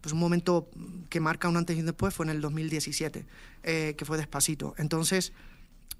pues 0.00 0.12
un 0.12 0.18
momento 0.18 0.68
que 1.08 1.20
marca 1.20 1.48
un 1.48 1.56
antes 1.56 1.76
y 1.76 1.80
un 1.80 1.86
después, 1.86 2.14
fue 2.14 2.26
en 2.26 2.30
el 2.30 2.40
2017, 2.40 3.26
eh, 3.62 3.94
que 3.96 4.04
fue 4.04 4.16
Despacito. 4.16 4.74
Entonces, 4.78 5.32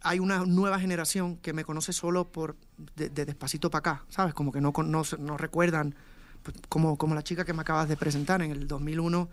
hay 0.03 0.19
una 0.19 0.45
nueva 0.47 0.79
generación 0.81 1.37
que 1.37 1.53
me 1.53 1.65
conoce 1.65 1.93
solo 1.93 2.27
por 2.29 2.57
de, 2.97 3.09
de 3.11 3.25
Despacito 3.27 3.71
para 3.71 3.81
acá, 3.81 4.05
¿sabes? 4.09 4.35
Como 4.35 4.53
que 4.53 4.61
no, 4.61 4.73
no, 4.85 5.03
no 5.19 5.37
recuerdan, 5.37 5.95
pues, 6.43 6.57
como, 6.69 6.97
como 6.97 7.15
la 7.15 7.23
chica 7.23 7.45
que 7.45 7.53
me 7.53 7.63
acabas 7.63 7.89
de 7.89 7.97
presentar 7.97 8.43
en 8.43 8.51
el 8.51 8.67
2001 8.67 9.29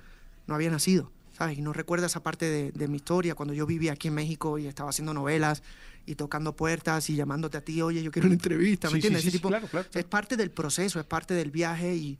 no 0.47 0.55
había 0.55 0.69
nacido, 0.69 1.11
¿sabes? 1.37 1.57
Y 1.57 1.61
no 1.61 1.73
recuerda 1.73 2.07
esa 2.07 2.21
parte 2.21 2.45
de, 2.45 2.71
de 2.71 2.87
mi 2.87 2.97
historia, 2.97 3.35
cuando 3.35 3.53
yo 3.53 3.65
vivía 3.65 3.93
aquí 3.93 4.09
en 4.09 4.13
México 4.15 4.57
y 4.57 4.67
estaba 4.67 4.89
haciendo 4.89 5.13
novelas 5.13 5.63
y 6.05 6.15
tocando 6.15 6.53
puertas 6.55 7.09
y 7.09 7.15
llamándote 7.15 7.57
a 7.57 7.61
ti, 7.61 7.81
oye, 7.81 8.01
yo 8.03 8.11
quiero 8.11 8.27
una 8.27 8.35
entrevista, 8.35 8.87
¿me 8.87 8.91
Sí, 8.91 8.97
entiendes? 8.97 9.23
sí, 9.23 9.31
sí, 9.31 9.37
tipo- 9.37 9.49
claro, 9.49 9.67
claro, 9.67 9.87
claro. 9.89 9.99
Es 9.99 10.05
parte 10.09 10.35
del 10.37 10.51
proceso, 10.51 10.99
es 10.99 11.05
parte 11.05 11.33
del 11.33 11.51
viaje 11.51 11.95
y, 11.95 12.17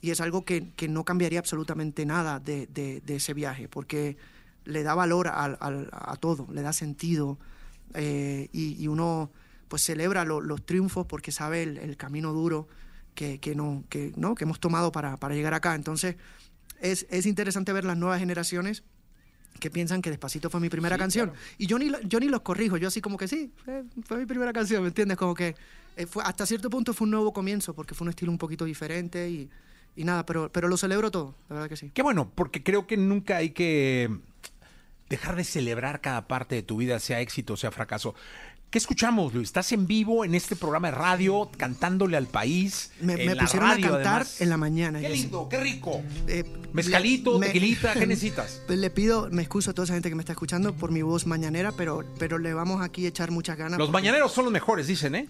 y 0.00 0.10
es 0.10 0.20
algo 0.20 0.44
que, 0.44 0.70
que 0.76 0.88
no 0.88 1.04
cambiaría 1.04 1.38
absolutamente 1.38 2.04
nada 2.06 2.40
de, 2.40 2.66
de- 2.68 3.00
de 3.04 3.16
ese 3.16 3.32
viaje, 3.34 3.68
porque 3.68 4.16
le 4.64 4.82
da 4.82 4.94
valor 4.94 5.28
al- 5.28 5.56
al- 5.60 5.88
a 5.92 6.16
todo, 6.16 6.46
le 6.52 6.62
da 6.62 6.72
sentido 6.72 7.38
eh, 7.94 8.48
y, 8.52 8.82
y 8.82 8.88
uno 8.88 9.30
pues 9.68 9.82
celebra 9.82 10.24
lo- 10.24 10.40
los 10.40 10.64
triunfos 10.66 11.06
porque 11.06 11.32
sabe 11.32 11.62
el, 11.62 11.78
el 11.78 11.96
camino 11.96 12.32
duro 12.32 12.68
que, 13.14 13.38
que 13.40 13.54
no, 13.54 13.84
que, 13.88 14.12
¿no? 14.16 14.34
que 14.34 14.44
hemos 14.44 14.60
tomado 14.60 14.92
para, 14.92 15.16
para 15.16 15.34
llegar 15.34 15.54
acá. 15.54 15.74
Entonces 15.74 16.16
es, 16.80 17.06
es 17.10 17.26
interesante 17.26 17.72
ver 17.72 17.84
las 17.84 17.96
nuevas 17.96 18.18
generaciones 18.18 18.82
que 19.60 19.70
piensan 19.70 20.02
que 20.02 20.10
Despacito 20.10 20.50
fue 20.50 20.60
mi 20.60 20.68
primera 20.68 20.96
Sí, 20.96 21.00
canción. 21.00 21.28
claro. 21.30 21.42
Y 21.58 21.66
yo 21.66 21.78
ni, 21.78 21.90
yo 22.06 22.18
ni 22.20 22.28
los 22.28 22.40
corrijo, 22.40 22.76
yo 22.78 22.88
así 22.88 23.00
como 23.00 23.16
que 23.16 23.28
sí, 23.28 23.52
eh, 23.66 23.84
fue 24.04 24.18
mi 24.18 24.26
primera 24.26 24.52
canción, 24.52 24.82
¿me 24.82 24.88
entiendes? 24.88 25.16
Como 25.16 25.34
que 25.34 25.54
eh, 25.96 26.06
fue, 26.06 26.22
hasta 26.24 26.46
cierto 26.46 26.68
punto 26.70 26.92
fue 26.94 27.04
un 27.04 27.10
nuevo 27.12 27.32
comienzo, 27.32 27.74
porque 27.74 27.94
fue 27.94 28.06
un 28.06 28.10
estilo 28.10 28.32
un 28.32 28.38
poquito 28.38 28.64
diferente 28.64 29.28
y, 29.30 29.48
y 29.94 30.04
nada, 30.04 30.24
pero, 30.26 30.50
pero 30.50 30.68
lo 30.68 30.76
celebro 30.76 31.10
todo, 31.10 31.34
la 31.48 31.54
verdad 31.56 31.68
que 31.68 31.76
sí. 31.76 31.90
Qué 31.94 32.02
bueno, 32.02 32.30
porque 32.34 32.62
creo 32.62 32.86
que 32.86 32.96
nunca 32.96 33.36
hay 33.36 33.50
que 33.50 34.10
dejar 35.12 35.36
de 35.36 35.44
celebrar 35.44 36.00
cada 36.00 36.26
parte 36.26 36.54
de 36.54 36.62
tu 36.62 36.78
vida, 36.78 36.98
sea 36.98 37.20
éxito, 37.20 37.58
sea 37.58 37.70
fracaso. 37.70 38.14
¿Qué 38.72 38.78
escuchamos, 38.78 39.34
Luis? 39.34 39.48
¿Estás 39.50 39.70
en 39.72 39.86
vivo 39.86 40.24
en 40.24 40.34
este 40.34 40.56
programa 40.56 40.88
de 40.88 40.94
radio, 40.96 41.50
cantándole 41.58 42.16
al 42.16 42.26
país? 42.26 42.90
Me, 43.02 43.12
en 43.20 43.26
me 43.26 43.34
la 43.34 43.42
pusieron 43.42 43.68
radio, 43.68 43.86
a 43.86 43.90
cantar 43.90 44.12
además? 44.22 44.40
en 44.40 44.48
la 44.48 44.56
mañana. 44.56 44.98
Qué 44.98 45.10
lindo, 45.10 45.46
qué 45.50 45.60
rico. 45.60 46.00
Eh, 46.26 46.42
Mezcalito, 46.72 47.38
le- 47.38 47.48
tequilita, 47.48 47.92
¿qué 47.92 48.06
necesitas? 48.06 48.62
Pues 48.66 48.78
le 48.78 48.88
pido, 48.88 49.28
me 49.30 49.42
excuso 49.42 49.72
a 49.72 49.74
toda 49.74 49.84
esa 49.84 49.92
gente 49.92 50.08
que 50.08 50.14
me 50.14 50.22
está 50.22 50.32
escuchando 50.32 50.72
por 50.74 50.90
mi 50.90 51.02
voz 51.02 51.26
mañanera, 51.26 51.72
pero, 51.72 52.02
pero 52.18 52.38
le 52.38 52.54
vamos 52.54 52.80
aquí 52.80 53.04
a 53.04 53.08
echar 53.10 53.30
muchas 53.30 53.58
ganas. 53.58 53.78
Los 53.78 53.88
porque- 53.88 53.92
mañaneros 54.04 54.32
son 54.32 54.44
los 54.44 54.52
mejores, 54.54 54.86
dicen, 54.86 55.16
¿eh? 55.16 55.28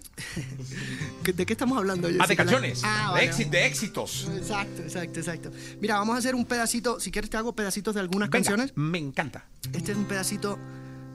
¿De 1.35 1.45
qué 1.45 1.53
estamos 1.53 1.77
hablando? 1.77 2.09
Ah, 2.21 2.29
de 2.29 2.37
canciones, 2.37 2.83
Ah, 2.85 3.07
de, 3.09 3.13
vale. 3.27 3.33
éxi- 3.33 3.51
de 3.51 3.67
éxitos. 3.67 4.29
Exacto, 4.37 4.83
exacto, 4.83 5.19
exacto. 5.19 5.51
Mira, 5.81 5.97
vamos 5.99 6.15
a 6.15 6.19
hacer 6.21 6.37
un 6.37 6.45
pedacito, 6.45 7.01
si 7.01 7.11
quieres 7.11 7.29
te 7.29 7.39
hago 7.39 7.57
pedacitos 7.57 7.93
de 7.97 8.03
algunas 8.03 8.31
Venga, 8.31 8.45
canciones. 8.51 8.73
me 8.77 8.99
encanta. 8.99 9.47
Este 9.73 9.91
es 9.91 9.99
un 9.99 10.05
pedacito 10.05 10.61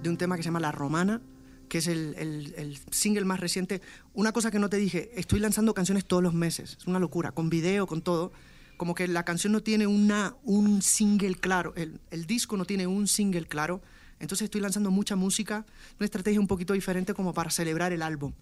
de 0.04 0.10
un 0.10 0.18
tema 0.18 0.36
que 0.36 0.44
se 0.44 0.48
llama 0.50 0.60
La 0.60 0.74
Romana, 0.74 1.22
que 1.70 1.80
es 1.80 1.88
el, 1.88 2.16
el- 2.18 2.54
el 2.58 2.80
single 2.92 3.26
más 3.26 3.40
reciente. 3.40 3.82
Una 4.14 4.32
cosa 4.32 4.52
que 4.52 4.60
no 4.60 4.70
te 4.70 4.78
dije, 4.78 5.12
estoy 5.16 5.40
lanzando 5.40 5.74
canciones 5.74 6.06
todos 6.06 6.24
los 6.24 6.34
meses, 6.34 6.78
es 6.80 6.88
una 6.88 7.00
locura, 7.00 7.32
con 7.32 7.50
video, 7.50 7.88
con 7.88 8.02
todo. 8.02 8.32
Como 8.78 8.94
que 8.94 9.08
la 9.08 9.24
canción 9.26 9.54
no 9.54 9.62
tiene 9.64 9.88
una, 9.88 10.36
un 10.44 10.82
single 10.82 11.36
claro, 11.36 11.74
el, 11.76 12.00
el 12.12 12.26
disco 12.28 12.58
no 12.58 12.66
tiene 12.66 12.86
un 12.86 13.08
single 13.08 13.46
claro, 13.48 13.82
entonces 14.20 14.46
estoy 14.46 14.62
lanzando 14.62 14.92
mucha 14.92 15.16
música, 15.16 15.66
una 16.00 16.06
estrategia 16.06 16.40
un 16.40 16.48
poquito 16.48 16.74
diferente 16.74 17.14
como 17.16 17.34
para 17.34 17.50
celebrar 17.50 17.92
el 17.92 18.02
álbum. 18.04 18.34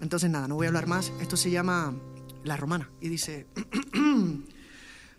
Entonces 0.00 0.30
nada, 0.30 0.48
no 0.48 0.54
voy 0.54 0.66
a 0.66 0.68
hablar 0.68 0.86
más, 0.86 1.12
esto 1.20 1.36
se 1.36 1.50
llama 1.50 1.94
La 2.44 2.56
Romana 2.56 2.88
y 3.00 3.08
dice... 3.08 3.46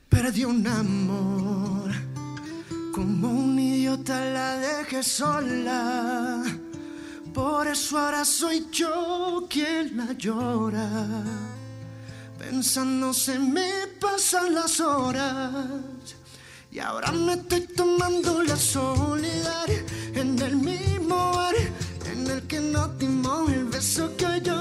Perdí 0.10 0.46
un 0.46 0.66
amor 0.68 1.92
como 2.94 3.30
un 3.32 3.60
idiota 3.60 4.24
la 4.30 4.58
dejé 4.58 5.04
sola. 5.04 6.44
Por 7.36 7.68
eso 7.68 7.98
ahora 8.00 8.24
soy 8.24 8.68
yo 8.72 9.46
quien 9.50 9.98
la 9.98 10.14
llora. 10.14 10.88
Pensando 12.40 13.14
se 13.14 13.38
me 13.38 13.88
pasan 14.00 14.56
las 14.56 14.80
horas. 14.80 15.52
Y 16.72 16.80
ahora 16.80 17.12
me 17.12 17.34
estoy 17.34 17.68
tomando 17.76 18.42
la 18.42 18.56
soledad 18.56 19.68
en 20.14 20.42
el 20.42 20.56
mismo 20.56 21.34
bar 21.34 21.56
en 22.10 22.26
el 22.32 22.42
que 22.44 22.62
nos 22.62 22.98
dimos 22.98 23.52
el 23.52 23.66
beso 23.66 24.16
que 24.16 24.40
yo 24.42 24.55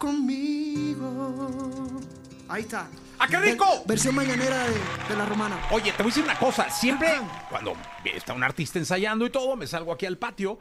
conmigo. 0.00 2.00
Ahí 2.48 2.62
está. 2.62 2.88
¡Ah, 3.18 3.28
qué 3.28 3.38
rico! 3.38 3.64
Ver- 3.80 3.86
versión 3.88 4.14
mañanera 4.14 4.64
de, 4.64 4.74
de 5.10 5.16
la 5.16 5.26
romana. 5.26 5.60
Oye, 5.70 5.92
te 5.92 6.02
voy 6.02 6.10
a 6.10 6.14
decir 6.14 6.24
una 6.24 6.38
cosa. 6.38 6.68
Siempre, 6.70 7.08
cuando 7.48 7.74
está 8.04 8.32
un 8.32 8.42
artista 8.42 8.78
ensayando 8.78 9.26
y 9.26 9.30
todo, 9.30 9.56
me 9.56 9.66
salgo 9.66 9.92
aquí 9.92 10.06
al 10.06 10.16
patio 10.18 10.58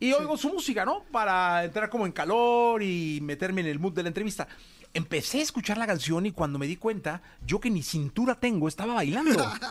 y 0.00 0.12
oigo 0.12 0.36
su 0.36 0.48
música, 0.52 0.84
¿no? 0.84 1.04
Para 1.12 1.64
entrar 1.64 1.88
como 1.88 2.04
en 2.04 2.12
calor 2.12 2.82
y 2.82 3.20
meterme 3.22 3.60
en 3.62 3.68
el 3.68 3.78
mood 3.78 3.92
de 3.92 4.02
la 4.02 4.08
entrevista. 4.08 4.48
Empecé 4.92 5.38
a 5.38 5.42
escuchar 5.42 5.78
la 5.78 5.86
canción 5.86 6.26
y 6.26 6.32
cuando 6.32 6.58
me 6.58 6.66
di 6.66 6.76
cuenta, 6.76 7.22
yo 7.46 7.60
que 7.60 7.70
ni 7.70 7.84
cintura 7.84 8.40
tengo, 8.40 8.66
estaba 8.66 8.94
bailando. 8.94 9.50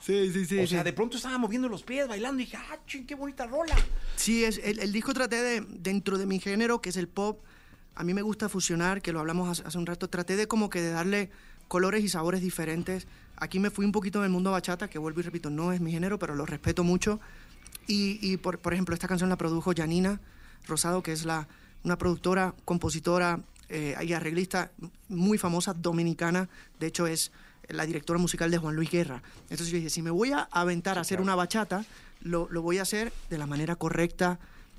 Sí, 0.00 0.30
sí, 0.32 0.44
sí. 0.44 0.58
o 0.58 0.66
sea, 0.66 0.84
de 0.84 0.92
pronto 0.92 1.16
estaba 1.16 1.38
moviendo 1.38 1.66
los 1.68 1.82
pies, 1.82 2.06
bailando 2.06 2.42
y 2.42 2.44
dije, 2.44 2.58
¡ah, 2.58 2.76
ching, 2.86 3.06
qué 3.06 3.14
bonita 3.14 3.46
rola! 3.46 3.74
Sí, 4.16 4.44
es, 4.44 4.58
el, 4.62 4.80
el 4.80 4.92
disco 4.92 5.14
traté 5.14 5.36
de, 5.40 5.60
dentro 5.66 6.18
de 6.18 6.26
mi 6.26 6.40
género, 6.40 6.82
que 6.82 6.90
es 6.90 6.98
el 6.98 7.08
pop, 7.08 7.42
a 7.94 8.04
mí 8.04 8.14
me 8.14 8.22
gusta 8.22 8.48
fusionar, 8.48 9.02
que 9.02 9.12
lo 9.12 9.20
hablamos 9.20 9.60
hace, 9.60 9.78
un 9.78 9.86
rato, 9.86 10.08
traté 10.08 10.36
de 10.36 10.46
como 10.48 10.70
que 10.70 10.82
de 10.82 10.90
darle 10.90 11.30
colores 11.68 12.02
y 12.04 12.08
sabores 12.08 12.40
diferentes. 12.40 13.06
Aquí 13.36 13.58
me 13.58 13.70
fui 13.70 13.84
un 13.84 13.92
poquito 13.92 14.18
en 14.18 14.24
el 14.24 14.30
mundo 14.30 14.50
bachata, 14.50 14.88
que 14.88 14.98
vuelvo 14.98 15.20
y 15.20 15.22
repito, 15.22 15.50
no 15.50 15.72
es 15.72 15.80
mi 15.80 15.92
género, 15.92 16.18
pero 16.18 16.34
lo 16.34 16.46
respeto 16.46 16.84
mucho. 16.84 17.20
Y, 17.86 18.18
y 18.20 18.36
por, 18.36 18.58
por 18.58 18.72
ejemplo, 18.72 18.94
esta 18.94 19.08
canción 19.08 19.28
la 19.30 19.36
produjo 19.36 19.72
Janina 19.76 20.20
Rosado, 20.66 21.02
que 21.02 21.12
es 21.12 21.24
la, 21.24 21.46
una 21.84 21.98
productora, 21.98 22.54
compositora 22.64 23.40
eh, 23.68 23.96
y 24.02 24.12
arreglista 24.12 24.70
muy 25.08 25.38
famosa, 25.38 25.74
dominicana. 25.74 26.48
De 26.80 26.86
hecho, 26.86 27.06
es 27.06 27.32
la 27.68 27.86
directora 27.86 28.18
musical 28.18 28.50
de 28.50 28.58
Juan 28.58 28.74
Luis 28.74 28.90
Guerra. 28.90 29.22
Entonces 29.44 29.68
yo 29.68 29.76
dije, 29.76 29.90
si 29.90 30.02
me 30.02 30.10
voy 30.10 30.32
a 30.32 30.48
aventar 30.50 30.98
a 30.98 31.02
hacer 31.02 31.20
una 31.20 31.34
bachata, 31.34 31.84
lo, 32.20 32.48
lo 32.50 32.62
voy 32.62 32.78
a 32.78 32.82
hacer 32.82 33.12
de 33.30 33.38
la 33.38 33.46
manera 33.46 33.76
correcta 33.76 34.38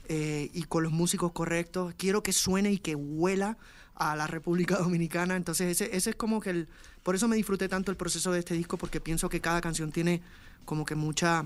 eh, 0.10 0.50
y 0.54 0.64
con 0.64 0.84
los 0.84 0.92
músicos 0.92 1.32
correctos. 1.32 1.94
Quiero 1.98 2.24
que 2.24 2.34
suene 2.34 2.72
y 2.72 2.78
que 2.80 2.96
huela 2.96 3.58
a 3.96 4.16
la 4.16 4.28
República 4.28 4.78
Dominicana. 4.80 5.36
Entonces 5.36 5.80
ese, 5.82 5.96
ese 5.96 6.12
es 6.12 6.16
como 6.16 6.40
que 6.42 6.50
el... 6.52 6.68
Por 7.04 7.16
eso 7.16 7.28
me 7.28 7.36
disfruté 7.36 7.70
tanto 7.70 7.92
el 7.92 7.98
proceso 7.98 8.32
de 8.32 8.40
este 8.40 8.56
disco, 8.56 8.78
porque 8.78 9.00
pienso 9.00 9.30
que 9.30 9.40
cada 9.42 9.62
canción 9.62 9.92
tiene 9.92 10.22
como 10.66 10.86
que 10.86 10.96
mucha 10.96 11.46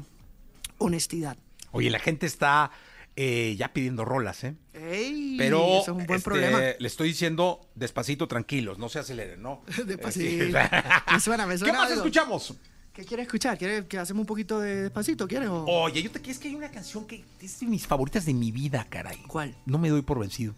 honestidad. 0.78 1.38
Oye, 1.72 1.90
la 1.90 2.00
gente 2.00 2.26
está 2.26 2.72
eh, 3.16 3.56
ya 3.58 3.74
pidiendo 3.74 4.06
rolas, 4.06 4.44
¿eh? 4.46 4.56
¡Ey! 4.74 5.36
Pero 5.38 5.66
Eso 5.66 5.82
es 5.82 5.88
un 5.90 6.06
buen 6.06 6.18
este, 6.18 6.22
problema. 6.24 6.60
le 6.80 6.88
estoy 6.88 7.10
diciendo 7.10 7.60
despacito, 7.76 8.28
tranquilos, 8.30 8.80
no 8.80 8.88
se 8.88 9.00
aceleren, 9.00 9.42
¿no? 9.42 9.62
Despacito. 9.86 10.46
Me 11.12 11.20
suena, 11.20 11.46
me 11.46 11.54
¿Qué 11.56 11.60
suena 11.60 11.80
más 11.80 11.92
algo. 11.92 12.02
escuchamos? 12.02 12.54
¿Qué 12.94 13.06
quieres 13.06 13.28
escuchar? 13.28 13.58
¿Quieres 13.58 13.86
que 13.86 13.98
hacemos 13.98 14.22
un 14.22 14.28
poquito 14.28 14.60
de 14.60 14.84
despacito? 14.84 15.28
¿Quieres? 15.28 15.50
O... 15.50 15.66
Oye, 15.66 16.02
yo 16.02 16.12
te 16.12 16.30
es 16.30 16.40
que 16.40 16.48
hay 16.48 16.56
una 16.56 16.70
canción 16.70 17.06
que 17.06 17.24
es 17.42 17.60
de 17.60 17.66
mis 17.68 17.86
favoritas 17.88 18.26
de 18.26 18.34
mi 18.34 18.52
vida, 18.52 18.86
caray. 18.90 19.18
¿Cuál? 19.28 19.56
No 19.66 19.78
me 19.78 19.90
doy 19.90 20.02
por 20.02 20.20
vencido. 20.20 20.54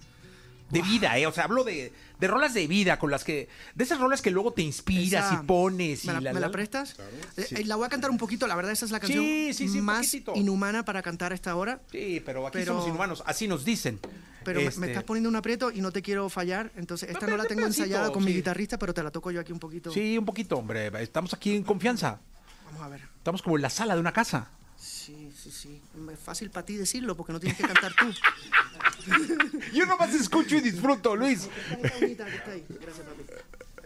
De 0.71 0.81
vida, 0.81 1.17
¿eh? 1.17 1.27
O 1.27 1.31
sea, 1.31 1.43
hablo 1.45 1.63
de, 1.63 1.91
de 2.19 2.27
rolas 2.27 2.53
de 2.53 2.67
vida 2.67 2.97
con 2.99 3.11
las 3.11 3.23
que. 3.23 3.49
De 3.75 3.83
esas 3.83 3.99
rolas 3.99 4.21
que 4.21 4.31
luego 4.31 4.53
te 4.53 4.61
inspiras 4.61 5.25
Esa- 5.31 5.41
y 5.43 5.45
pones. 5.45 6.05
¿Me 6.05 6.13
y 6.13 6.21
la, 6.21 6.33
me 6.33 6.39
la 6.39 6.49
prestas? 6.51 6.95
Eh, 7.37 7.45
eh, 7.51 7.65
la 7.65 7.75
voy 7.75 7.85
a 7.85 7.89
cantar 7.89 8.09
un 8.11 8.17
poquito, 8.17 8.47
la 8.47 8.55
verdad 8.55 8.71
esa 8.71 8.85
es 8.85 8.91
la 8.91 8.99
canción 8.99 9.23
Sí, 9.23 9.53
sí, 9.53 9.67
sí, 9.67 9.79
un 9.79 9.85
más 9.85 9.97
poquitito. 10.05 10.33
inhumana 10.35 10.85
para 10.85 11.01
cantar 11.01 11.31
a 11.31 11.35
esta 11.35 11.55
hora. 11.55 11.81
Sí, 11.91 12.21
pero 12.25 12.45
aquí 12.47 12.59
Pero- 12.59 12.73
somos 12.73 12.87
inhumanos, 12.87 13.23
así 13.25 13.47
nos 13.47 13.65
dicen. 13.65 13.99
Pero 14.43 14.59
me- 14.61 14.67
Este, 14.67 14.79
me 14.79 14.87
estás 14.87 15.03
poniendo 15.03 15.29
un 15.29 15.35
aprieto 15.35 15.71
y 15.71 15.81
no 15.81 15.91
te 15.91 16.01
quiero 16.01 16.27
fallar, 16.29 16.71
entonces 16.75 17.09
esta 17.09 17.27
no 17.27 17.37
la 17.37 17.43
tengo 17.45 17.61
pedacito, 17.61 17.83
ensayada 17.83 18.11
con 18.11 18.23
mi 18.25 18.33
guitarrista, 18.33 18.79
pero 18.79 18.93
te 18.93 19.03
la 19.03 19.11
toco 19.11 19.29
yo 19.31 19.39
aquí 19.39 19.51
un 19.51 19.59
poquito. 19.59 19.91
Sí, 19.91 20.17
un 20.17 20.25
poquito, 20.25 20.57
hombre. 20.57 20.91
Estamos 21.03 21.33
aquí 21.33 21.55
en 21.55 21.63
confianza. 21.63 22.19
Vamos 22.65 22.81
a 22.81 22.87
ver. 22.89 23.01
Estamos 23.17 23.41
como 23.43 23.55
en 23.57 23.61
la 23.61 23.69
sala 23.69 23.93
de 23.93 23.99
una 23.99 24.13
casa. 24.13 24.49
Sí, 24.81 25.31
sí, 25.41 25.51
sí. 25.51 25.81
Es 26.11 26.19
fácil 26.19 26.49
para 26.49 26.65
ti 26.65 26.75
decirlo 26.75 27.15
porque 27.15 27.33
no 27.33 27.39
tienes 27.39 27.57
que 27.57 27.63
cantar 27.65 27.93
tú. 27.93 28.11
Yo 29.73 29.85
nomás 29.85 30.13
escucho 30.15 30.55
y 30.55 30.61
disfruto, 30.61 31.15
Luis. 31.15 31.47
Esta- 31.81 31.99
bonita 31.99 32.25
que 32.25 32.35
está 32.35 32.51
ahí. 32.51 32.65
Gracias, 32.67 33.05
papi. 33.05 33.21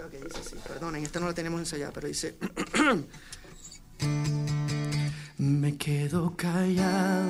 Ok, 0.03 0.23
dice 0.23 0.39
así. 0.39 0.55
Perdonen, 0.67 1.03
esta 1.03 1.19
no 1.19 1.25
la 1.27 1.33
tenemos 1.33 1.59
ensayada, 1.59 1.91
pero 1.91 2.07
dice... 2.07 2.35
Me 5.37 5.77
quedo 5.77 6.35
callado. 6.37 7.29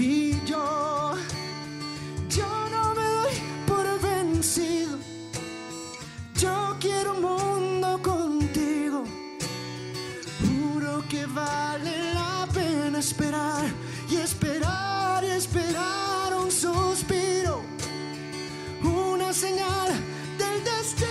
Y 0.00 0.30
yo, 0.46 1.14
yo 2.30 2.46
no 2.70 2.94
me 2.94 3.02
doy 3.02 3.34
por 3.66 4.00
vencido. 4.00 4.96
Yo 6.36 6.76
quiero 6.78 7.14
un 7.14 7.22
mundo 7.22 8.00
contigo. 8.00 9.02
vale 11.34 12.14
la 12.14 12.46
pena 12.54 13.00
esperar 13.00 13.64
y 14.08 14.16
esperar 14.16 15.24
y 15.24 15.30
esperar 15.30 16.32
un 16.32 16.52
suspiro, 16.52 17.60
una 18.84 19.32
señal 19.32 19.88
del 20.38 20.62
destino. 20.62 21.08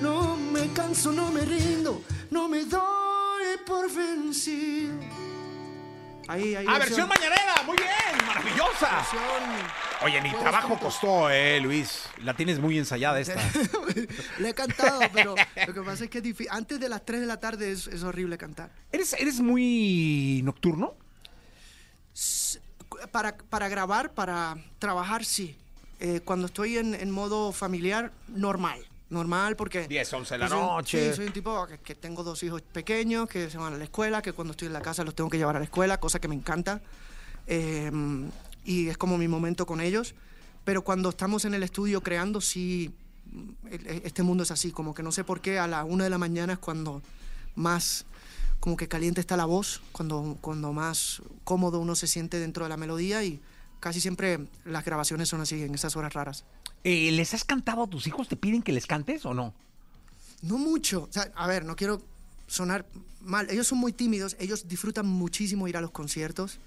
No 0.00 0.36
me 0.36 0.72
canso, 0.72 1.12
no 1.12 1.30
me 1.30 1.44
rindo, 1.44 2.02
no 2.32 2.48
me 2.48 2.64
doy 2.64 3.56
por 3.64 3.88
vencido. 3.88 5.29
Ahí, 6.30 6.54
ahí. 6.54 6.66
¡Ah, 6.68 6.78
versión 6.78 7.08
mañanera! 7.08 7.54
¡Muy 7.66 7.76
bien! 7.76 8.26
¡Maravillosa! 8.26 8.88
versión- 9.02 9.80
Oye, 10.02 10.20
ni 10.22 10.30
Todos 10.30 10.42
trabajo 10.42 10.68
juntos. 10.68 10.94
costó, 10.94 11.28
eh, 11.30 11.60
Luis. 11.60 12.04
La 12.22 12.34
tienes 12.34 12.58
muy 12.58 12.78
ensayada 12.78 13.18
esta. 13.20 13.40
Le 14.38 14.48
he 14.50 14.54
cantado, 14.54 15.00
pero 15.12 15.34
lo 15.66 15.74
que 15.74 15.82
pasa 15.82 16.04
es 16.04 16.10
que 16.10 16.18
es 16.18 16.24
difícil. 16.24 16.50
Antes 16.52 16.80
de 16.80 16.88
las 16.88 17.04
3 17.04 17.20
de 17.20 17.26
la 17.26 17.38
tarde 17.40 17.70
es, 17.72 17.86
es 17.86 18.02
horrible 18.02 18.38
cantar. 18.38 18.70
¿Eres, 18.92 19.12
¿Eres 19.14 19.40
muy 19.40 20.40
nocturno? 20.44 20.94
Para, 23.12 23.36
para 23.36 23.68
grabar, 23.68 24.12
para 24.14 24.56
trabajar, 24.78 25.24
sí. 25.24 25.56
Eh, 26.00 26.20
cuando 26.24 26.46
estoy 26.46 26.78
en, 26.78 26.94
en 26.94 27.10
modo 27.10 27.52
familiar, 27.52 28.12
normal. 28.28 28.86
Normal 29.10 29.56
porque... 29.56 29.86
10, 29.88 30.12
11 30.12 30.34
de 30.34 30.38
la 30.38 30.46
un- 30.46 30.50
noche. 30.62 31.10
Sí, 31.10 31.16
soy 31.16 31.26
un 31.26 31.32
tipo 31.32 31.66
que, 31.66 31.78
que 31.78 31.94
tengo 31.94 32.22
dos 32.22 32.42
hijos 32.42 32.62
pequeños 32.62 33.28
que 33.28 33.50
se 33.50 33.58
van 33.58 33.74
a 33.74 33.76
la 33.76 33.84
escuela, 33.84 34.22
que 34.22 34.32
cuando 34.32 34.52
estoy 34.52 34.66
en 34.68 34.72
la 34.72 34.80
casa 34.82 35.02
los 35.04 35.14
tengo 35.14 35.28
que 35.28 35.36
llevar 35.38 35.56
a 35.56 35.58
la 35.58 35.64
escuela, 35.64 35.98
cosa 36.00 36.20
que 36.20 36.28
me 36.28 36.34
encanta. 36.36 36.80
Eh, 37.46 37.90
y 38.64 38.88
es 38.88 38.96
como 38.96 39.18
mi 39.18 39.28
momento 39.28 39.66
con 39.66 39.80
ellos. 39.80 40.14
Pero 40.64 40.82
cuando 40.82 41.08
estamos 41.08 41.44
en 41.44 41.54
el 41.54 41.62
estudio 41.62 42.02
creando, 42.02 42.40
sí, 42.40 42.92
el- 43.70 43.86
este 44.04 44.22
mundo 44.22 44.42
es 44.44 44.50
así, 44.50 44.70
como 44.70 44.94
que 44.94 45.02
no 45.02 45.10
sé 45.12 45.24
por 45.24 45.40
qué 45.40 45.58
a 45.58 45.66
la 45.66 45.84
una 45.84 46.04
de 46.04 46.10
la 46.10 46.18
mañana 46.18 46.52
es 46.54 46.58
cuando 46.58 47.02
más 47.56 48.04
como 48.60 48.76
que 48.76 48.88
caliente 48.88 49.20
está 49.22 49.36
la 49.38 49.46
voz, 49.46 49.80
cuando, 49.90 50.36
cuando 50.42 50.72
más 50.74 51.22
cómodo 51.44 51.80
uno 51.80 51.96
se 51.96 52.06
siente 52.06 52.38
dentro 52.38 52.64
de 52.64 52.68
la 52.68 52.76
melodía 52.76 53.24
y 53.24 53.40
casi 53.80 54.00
siempre 54.00 54.46
las 54.64 54.84
grabaciones 54.84 55.28
son 55.28 55.40
así, 55.40 55.62
en 55.62 55.74
esas 55.74 55.96
horas 55.96 56.12
raras. 56.12 56.44
Eh, 56.84 57.10
¿Les 57.12 57.34
has 57.34 57.44
cantado 57.44 57.82
a 57.82 57.86
tus 57.86 58.06
hijos? 58.06 58.28
¿Te 58.28 58.36
piden 58.36 58.62
que 58.62 58.72
les 58.72 58.86
cantes 58.86 59.24
o 59.26 59.34
no? 59.34 59.54
No 60.42 60.58
mucho. 60.58 61.04
O 61.04 61.12
sea, 61.12 61.30
a 61.34 61.46
ver, 61.46 61.64
no 61.64 61.76
quiero 61.76 62.02
sonar 62.46 62.86
mal. 63.20 63.50
Ellos 63.50 63.66
son 63.66 63.78
muy 63.78 63.92
tímidos, 63.92 64.36
ellos 64.38 64.68
disfrutan 64.68 65.06
muchísimo 65.06 65.68
ir 65.68 65.76
a 65.76 65.80
los 65.80 65.90
conciertos. 65.90 66.58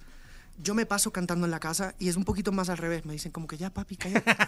Yo 0.61 0.75
me 0.75 0.85
paso 0.85 1.11
cantando 1.11 1.45
en 1.45 1.51
la 1.51 1.59
casa 1.59 1.95
y 1.97 2.09
es 2.09 2.15
un 2.15 2.25
poquito 2.25 2.51
más 2.51 2.69
al 2.69 2.77
revés. 2.77 3.05
Me 3.05 3.13
dicen 3.13 3.31
como 3.31 3.47
que 3.47 3.57
ya, 3.57 3.71
papi, 3.71 3.95
cállate. 3.95 4.35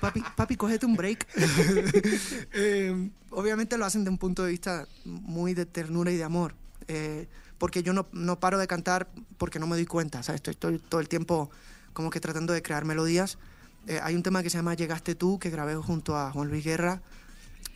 Papi, 0.00 0.20
papi, 0.34 0.56
cógete 0.56 0.84
un 0.84 0.96
break. 0.96 1.28
Eh, 2.54 3.10
obviamente 3.30 3.78
lo 3.78 3.84
hacen 3.84 4.02
de 4.02 4.10
un 4.10 4.18
punto 4.18 4.42
de 4.42 4.50
vista 4.50 4.88
muy 5.04 5.54
de 5.54 5.64
ternura 5.64 6.10
y 6.10 6.16
de 6.16 6.24
amor. 6.24 6.56
Eh, 6.88 7.28
porque 7.56 7.84
yo 7.84 7.92
no, 7.92 8.08
no 8.10 8.40
paro 8.40 8.58
de 8.58 8.66
cantar 8.66 9.08
porque 9.38 9.60
no 9.60 9.68
me 9.68 9.76
doy 9.76 9.86
cuenta. 9.86 10.24
¿sabes? 10.24 10.40
Estoy, 10.40 10.54
estoy 10.54 10.78
todo 10.80 11.00
el 11.00 11.08
tiempo 11.08 11.52
como 11.92 12.10
que 12.10 12.20
tratando 12.20 12.52
de 12.52 12.62
crear 12.62 12.84
melodías. 12.84 13.38
Eh, 13.86 14.00
hay 14.02 14.14
un 14.14 14.22
tema 14.22 14.42
que 14.42 14.50
se 14.50 14.58
llama 14.58 14.74
Llegaste 14.74 15.14
tú, 15.14 15.38
que 15.38 15.50
grabé 15.50 15.74
junto 15.76 16.16
a 16.16 16.30
Juan 16.30 16.48
Luis 16.48 16.64
Guerra, 16.64 17.02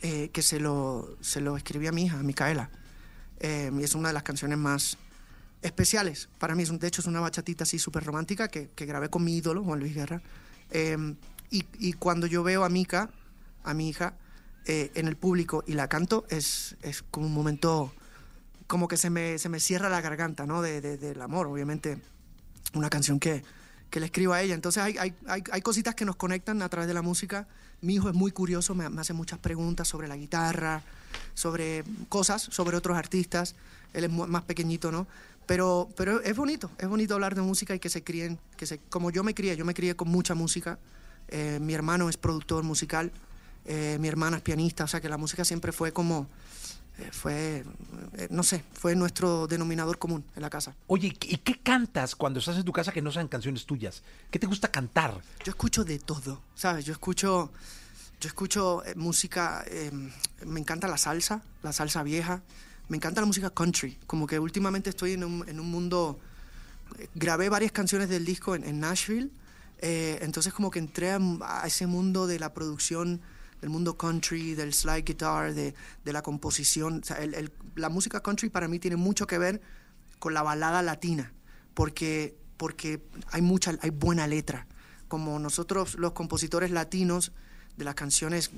eh, 0.01 0.29
que 0.31 0.41
se 0.41 0.59
lo, 0.59 1.17
se 1.21 1.41
lo 1.41 1.57
escribí 1.57 1.87
a 1.87 1.91
mi 1.91 2.05
hija, 2.05 2.19
a 2.19 2.23
Micaela. 2.23 2.69
Eh, 3.39 3.71
y 3.77 3.83
es 3.83 3.93
una 3.95 4.09
de 4.09 4.13
las 4.13 4.23
canciones 4.23 4.57
más 4.57 4.97
especiales 5.61 6.29
para 6.39 6.55
mí. 6.55 6.63
Es 6.63 6.69
un- 6.69 6.79
de 6.79 6.87
hecho, 6.87 7.01
es 7.01 7.07
una 7.07 7.19
bachatita 7.19 7.63
así 7.63 7.79
súper 7.79 8.03
romántica 8.03 8.47
que, 8.47 8.69
que 8.75 8.85
grabé 8.85 9.09
con 9.09 9.23
mi 9.23 9.35
ídolo, 9.37 9.63
Juan 9.63 9.79
Luis 9.79 9.93
Guerra. 9.95 10.21
Eh, 10.71 10.97
y, 11.49 11.65
y 11.79 11.93
cuando 11.93 12.27
yo 12.27 12.43
veo 12.43 12.63
a 12.63 12.69
Mica, 12.69 13.09
a 13.63 13.73
mi 13.73 13.89
hija, 13.89 14.13
eh, 14.65 14.91
en 14.95 15.07
el 15.07 15.15
público 15.15 15.63
y 15.67 15.73
la 15.73 15.87
canto, 15.87 16.25
es, 16.29 16.75
es 16.81 17.01
como 17.03 17.25
un 17.27 17.33
momento, 17.33 17.93
como 18.67 18.87
que 18.87 18.97
se 18.97 19.09
me, 19.09 19.37
se 19.39 19.49
me 19.49 19.59
cierra 19.59 19.89
la 19.89 20.01
garganta, 20.01 20.45
¿no? 20.45 20.61
De, 20.61 20.81
de- 20.81 20.97
del 20.97 21.21
amor, 21.21 21.47
obviamente. 21.47 21.97
Una 22.73 22.89
canción 22.89 23.19
que, 23.19 23.43
que 23.89 23.99
le 23.99 24.07
escribo 24.07 24.33
a 24.33 24.41
ella. 24.41 24.55
Entonces 24.55 24.83
hay, 24.83 24.97
hay, 24.97 25.13
hay, 25.27 25.43
hay 25.51 25.61
cositas 25.61 25.95
que 25.95 26.05
nos 26.05 26.15
conectan 26.15 26.61
a 26.61 26.69
través 26.69 26.87
de 26.87 26.93
la 26.93 27.01
música. 27.01 27.47
Mi 27.81 27.95
hijo 27.95 28.09
es 28.09 28.15
muy 28.15 28.31
curioso, 28.31 28.75
me, 28.75 28.85
hace 28.99 29.13
muchas 29.13 29.39
preguntas 29.39 29.87
sobre 29.87 30.07
la 30.07 30.17
guitarra, 30.17 30.81
sobre 31.33 31.83
cosas, 32.09 32.41
sobre 32.41 32.77
otros 32.77 32.97
artistas. 32.97 33.55
Él 33.93 34.03
es 34.03 34.11
más 34.11 34.43
pequeñito, 34.43 34.91
¿no? 34.91 35.07
Pero, 35.45 35.87
pero 35.95 36.21
es 36.21 36.35
bonito, 36.35 36.69
es 36.77 36.89
bonito 36.89 37.13
hablar 37.13 37.33
de 37.33 37.41
música 37.41 37.73
y 37.73 37.79
que 37.79 37.89
se 37.89 38.03
críen, 38.03 38.37
que 38.57 38.65
se, 38.65 38.79
como 38.89 39.11
yo 39.11 39.23
me 39.23 39.33
crié, 39.33 39.55
yo 39.55 39.63
me 39.63 39.73
crié 39.73 39.95
con 39.95 40.09
mucha 40.09 40.35
música. 40.35 40.77
Eh, 41.29 41.59
mi 41.61 41.73
hermano 41.73 42.09
es 42.09 42.17
productor 42.17 42.63
musical, 42.63 43.11
eh, 43.65 43.97
mi 43.99 44.09
hermana 44.09 44.37
es 44.37 44.43
pianista, 44.43 44.83
o 44.83 44.87
sea 44.87 44.99
que 44.99 45.07
la 45.07 45.17
música 45.17 45.45
siempre 45.45 45.71
fue 45.71 45.93
como, 45.93 46.27
fue, 47.11 47.63
eh, 48.17 48.27
no 48.29 48.43
sé, 48.43 48.63
fue 48.73 48.95
nuestro 48.95 49.47
denominador 49.47 49.97
común 49.97 50.23
en 50.35 50.41
la 50.41 50.49
casa. 50.49 50.75
Oye, 50.87 51.07
¿y 51.07 51.37
qué 51.37 51.59
cantas 51.59 52.15
cuando 52.15 52.39
estás 52.39 52.57
en 52.57 52.63
tu 52.63 52.71
casa 52.71 52.91
que 52.91 53.01
no 53.01 53.11
sean 53.11 53.27
canciones 53.27 53.65
tuyas? 53.65 54.03
¿Qué 54.31 54.39
te 54.39 54.47
gusta 54.47 54.69
cantar? 54.69 55.21
Yo 55.43 55.51
escucho 55.51 55.83
de 55.83 55.99
todo, 55.99 56.41
¿sabes? 56.55 56.85
Yo 56.85 56.93
escucho, 56.93 57.51
yo 58.19 58.27
escucho 58.27 58.83
eh, 58.85 58.95
música, 58.95 59.63
eh, 59.67 59.91
me 60.45 60.59
encanta 60.59 60.87
la 60.87 60.97
salsa, 60.97 61.43
la 61.63 61.71
salsa 61.71 62.03
vieja, 62.03 62.41
me 62.89 62.97
encanta 62.97 63.21
la 63.21 63.27
música 63.27 63.49
country, 63.49 63.97
como 64.07 64.27
que 64.27 64.39
últimamente 64.39 64.89
estoy 64.89 65.13
en 65.13 65.23
un, 65.23 65.47
en 65.47 65.59
un 65.59 65.69
mundo, 65.69 66.19
eh, 66.97 67.09
grabé 67.15 67.49
varias 67.49 67.71
canciones 67.71 68.09
del 68.09 68.25
disco 68.25 68.55
en, 68.55 68.63
en 68.63 68.79
Nashville, 68.79 69.29
eh, 69.79 70.19
entonces 70.21 70.53
como 70.53 70.71
que 70.71 70.79
entré 70.79 71.11
a, 71.11 71.19
a 71.41 71.67
ese 71.67 71.85
mundo 71.85 72.25
de 72.25 72.39
la 72.39 72.53
producción, 72.53 73.21
del 73.61 73.69
mundo 73.69 73.97
country, 73.97 74.53
del 74.55 74.73
slide 74.73 75.03
guitar, 75.03 75.53
de, 75.53 75.73
de 76.05 76.13
la 76.13 76.21
composición, 76.21 77.01
o 77.03 77.05
sea, 77.05 77.17
el- 77.17 77.33
el- 77.33 77.51
la 77.75 77.89
música 77.89 78.21
country 78.21 78.49
para 78.49 78.67
mí 78.67 78.79
tiene 78.79 78.95
mucho 78.97 79.25
que 79.27 79.37
ver 79.37 79.61
con 80.19 80.33
la 80.33 80.43
balada 80.43 80.81
latina, 80.81 81.31
porque, 81.73 82.35
porque 82.57 83.01
hay 83.31 83.41
mucha, 83.41 83.73
hay 83.81 83.89
buena 83.89 84.27
letra. 84.27 84.67
Como 85.07 85.39
nosotros 85.39 85.95
los 85.95 86.11
compositores 86.11 86.71
latinos 86.71 87.31
de 87.77 87.85
las 87.85 87.95
canciones 87.95 88.51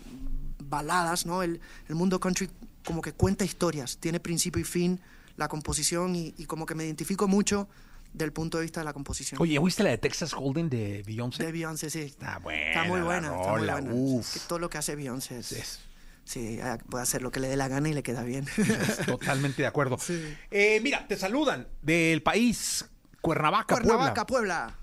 baladas, 0.64 1.26
¿no? 1.26 1.44
El, 1.44 1.60
el 1.88 1.96
mundo 1.96 2.20
country 2.20 2.50
como 2.86 3.02
que 3.02 3.14
cuenta 3.14 3.46
historias, 3.46 3.98
tiene 3.98 4.20
principio 4.20 4.62
y 4.62 4.64
fin 4.66 5.00
la 5.38 5.48
composición 5.48 6.16
y, 6.16 6.34
y 6.38 6.46
como 6.46 6.66
que 6.66 6.76
me 6.76 6.86
identifico 6.86 7.28
mucho 7.28 7.68
del 8.14 8.34
punto 8.34 8.58
de 8.58 8.64
vista 8.64 8.80
de 8.82 8.86
la 8.86 8.94
composición. 8.94 9.42
Oye, 9.42 9.58
¿oíste 9.60 9.84
la 9.84 9.92
de 9.92 9.98
Texas 9.98 10.34
Hold'em 10.34 10.70
de 10.70 11.04
Beyoncé? 11.06 11.44
de 11.46 11.52
Beyoncé, 11.52 11.90
sí. 11.90 12.00
Está 12.02 12.40
buena 12.40 12.68
Está 12.70 12.84
muy 12.86 13.02
buena, 13.02 13.28
está 13.36 13.52
muy 13.52 13.68
buena. 13.68 13.90
uf. 13.94 14.36
Es 14.36 14.42
que 14.42 14.48
todo 14.48 14.60
lo 14.60 14.70
que 14.70 14.78
hace 14.78 14.96
Beyoncé 14.96 15.40
es, 15.40 15.52
Es- 15.52 15.80
Sí, 16.26 16.60
ah, 16.62 16.78
puede 16.90 17.02
hacer 17.02 17.24
lo 17.24 17.32
que 17.32 17.40
le 17.40 17.48
dé 17.48 17.56
la 17.58 17.68
gana 17.68 17.90
y 17.90 17.94
le 17.94 18.04
queda 18.04 18.22
bien. 18.24 18.46
Totalmente 19.08 19.64
de 19.64 19.68
acuerdo. 19.68 19.98
Sí. 19.98 20.36
Eh, 20.52 20.80
mira, 20.84 21.08
te 21.08 21.18
saludan 21.18 21.68
del 21.82 22.22
país 22.22 22.86
Cuernavaca, 23.22 23.76
Cuernavaca, 23.76 24.26
Puebla. 24.28 24.68
Puebla. 24.68 24.80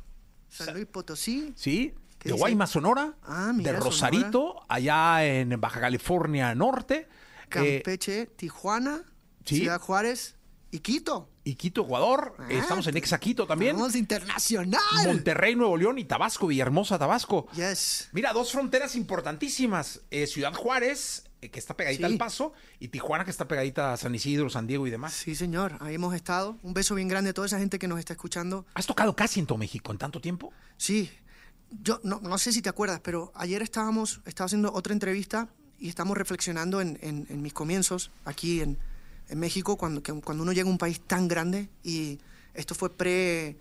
San 0.48 0.74
Luis 0.74 0.86
Potosí. 0.86 1.52
Sí, 1.56 1.94
¿Qué 2.18 2.30
de? 2.30 2.34
Guaymas, 2.34 2.70
Sonora, 2.70 3.14
Ah, 3.22 3.52
mira, 3.54 3.72
de 3.72 3.78
Sonora. 3.78 3.84
Rosarito, 3.84 4.56
allá 4.68 5.24
en 5.24 5.60
Baja 5.60 5.80
California 5.80 6.52
Norte, 6.54 7.06
eh, 7.06 7.46
Campeche, 7.48 8.26
Tijuana, 8.26 9.02
sí. 9.44 9.58
Ciudad 9.58 9.80
Juárez 9.80 10.35
y 10.70 10.80
Quito. 10.80 11.30
y 11.44 11.54
Quito, 11.54 11.82
Ecuador. 11.82 12.34
Ah, 12.38 12.46
Estamos 12.50 12.86
en 12.88 12.96
Exacito 12.96 13.46
también. 13.46 13.76
Vamos 13.76 13.94
internacional. 13.94 14.80
Monterrey, 15.06 15.54
Nuevo 15.54 15.76
León 15.76 15.98
y 15.98 16.04
Tabasco, 16.04 16.46
Villahermosa, 16.48 16.98
Tabasco. 16.98 17.46
Yes. 17.54 18.08
Mira, 18.12 18.32
dos 18.32 18.52
fronteras 18.52 18.96
importantísimas. 18.96 20.00
Eh, 20.10 20.26
Ciudad 20.26 20.52
Juárez, 20.54 21.24
eh, 21.40 21.50
que 21.50 21.58
está 21.58 21.76
pegadita 21.76 22.06
Sí. 22.08 22.12
al 22.12 22.18
Paso, 22.18 22.52
y 22.80 22.88
Tijuana, 22.88 23.24
que 23.24 23.30
está 23.30 23.46
pegadita 23.48 23.92
a 23.92 23.96
San 23.96 24.14
Isidro, 24.14 24.50
San 24.50 24.66
Diego 24.66 24.86
y 24.86 24.90
demás. 24.90 25.12
Sí, 25.12 25.34
señor. 25.34 25.76
Ahí 25.80 25.94
hemos 25.94 26.14
estado. 26.14 26.58
Un 26.62 26.74
beso 26.74 26.94
bien 26.94 27.08
grande 27.08 27.30
a 27.30 27.34
toda 27.34 27.46
esa 27.46 27.58
gente 27.58 27.78
que 27.78 27.88
nos 27.88 27.98
está 27.98 28.12
escuchando. 28.14 28.66
¿Has 28.74 28.86
tocado 28.86 29.14
casi 29.14 29.40
en 29.40 29.46
todo 29.46 29.58
México 29.58 29.92
en 29.92 29.98
tanto 29.98 30.20
tiempo? 30.20 30.52
Sí. 30.76 31.10
Yo 31.82 32.00
no, 32.04 32.20
no 32.20 32.38
sé 32.38 32.52
si 32.52 32.62
te 32.62 32.68
acuerdas, 32.68 33.00
pero 33.02 33.32
ayer 33.34 33.60
estábamos, 33.62 34.20
estaba 34.24 34.46
haciendo 34.46 34.72
otra 34.72 34.92
entrevista 34.92 35.48
y 35.78 35.88
estamos 35.88 36.16
reflexionando 36.16 36.80
en, 36.80 36.98
en- 37.02 37.26
en 37.28 37.42
mis 37.42 37.52
comienzos 37.52 38.10
aquí 38.24 38.60
en, 38.60 38.78
en 39.28 39.38
México, 39.38 39.76
cuando, 39.76 40.02
que- 40.02 40.12
cuando 40.20 40.42
uno 40.42 40.52
llega 40.52 40.68
a 40.68 40.72
un 40.72 40.78
país 40.78 41.00
tan 41.06 41.28
grande 41.28 41.68
y 41.82 42.18
esto 42.54 42.74
fue 42.74 42.96
pre... 42.96 43.56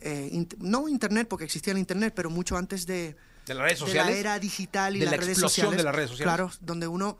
eh, 0.00 0.30
int- 0.32 0.56
no 0.58 0.88
internet, 0.88 1.26
porque 1.28 1.44
existía 1.44 1.72
el 1.72 1.78
internet, 1.78 2.12
pero 2.14 2.30
mucho 2.30 2.56
antes 2.56 2.86
de, 2.86 3.16
¿De 3.46 3.54
las 3.54 3.64
redes 3.64 3.80
de 3.80 3.86
sociales? 3.86 4.14
la 4.14 4.20
era 4.20 4.38
digital 4.38 4.96
y 4.96 5.00
De 5.00 5.04
las 5.06 5.12
la 5.12 5.16
redes 5.18 5.30
explosión 5.30 5.64
sociales. 5.66 5.78
de 5.78 5.84
las 5.84 5.94
redes 5.94 6.10
sociales. 6.10 6.34
Claro, 6.34 6.50
donde 6.60 6.86
uno 6.88 7.18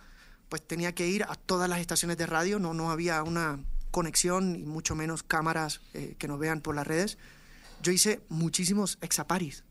pues 0.49 0.67
tenía 0.67 0.95
que 0.95 1.07
ir 1.07 1.25
a 1.25 1.35
todas 1.35 1.69
las 1.69 1.81
estaciones 1.81 2.17
de 2.17 2.27
radio, 2.27 2.59
no, 2.59 2.73
no 2.73 2.91
había 2.91 3.23
una 3.23 3.61
conexión 3.91 4.57
y 4.57 4.65
mucho 4.65 4.95
menos 4.95 5.23
cámaras 5.23 5.81
eh, 5.95 6.15
que 6.19 6.27
nos 6.29 6.39
vean 6.39 6.61
por 6.63 6.75
las 6.75 6.87
redes. 6.87 7.19
Yo 7.83 7.93
hice 7.93 8.21
muchísimos 8.31 8.97
exaparis, 9.03 9.65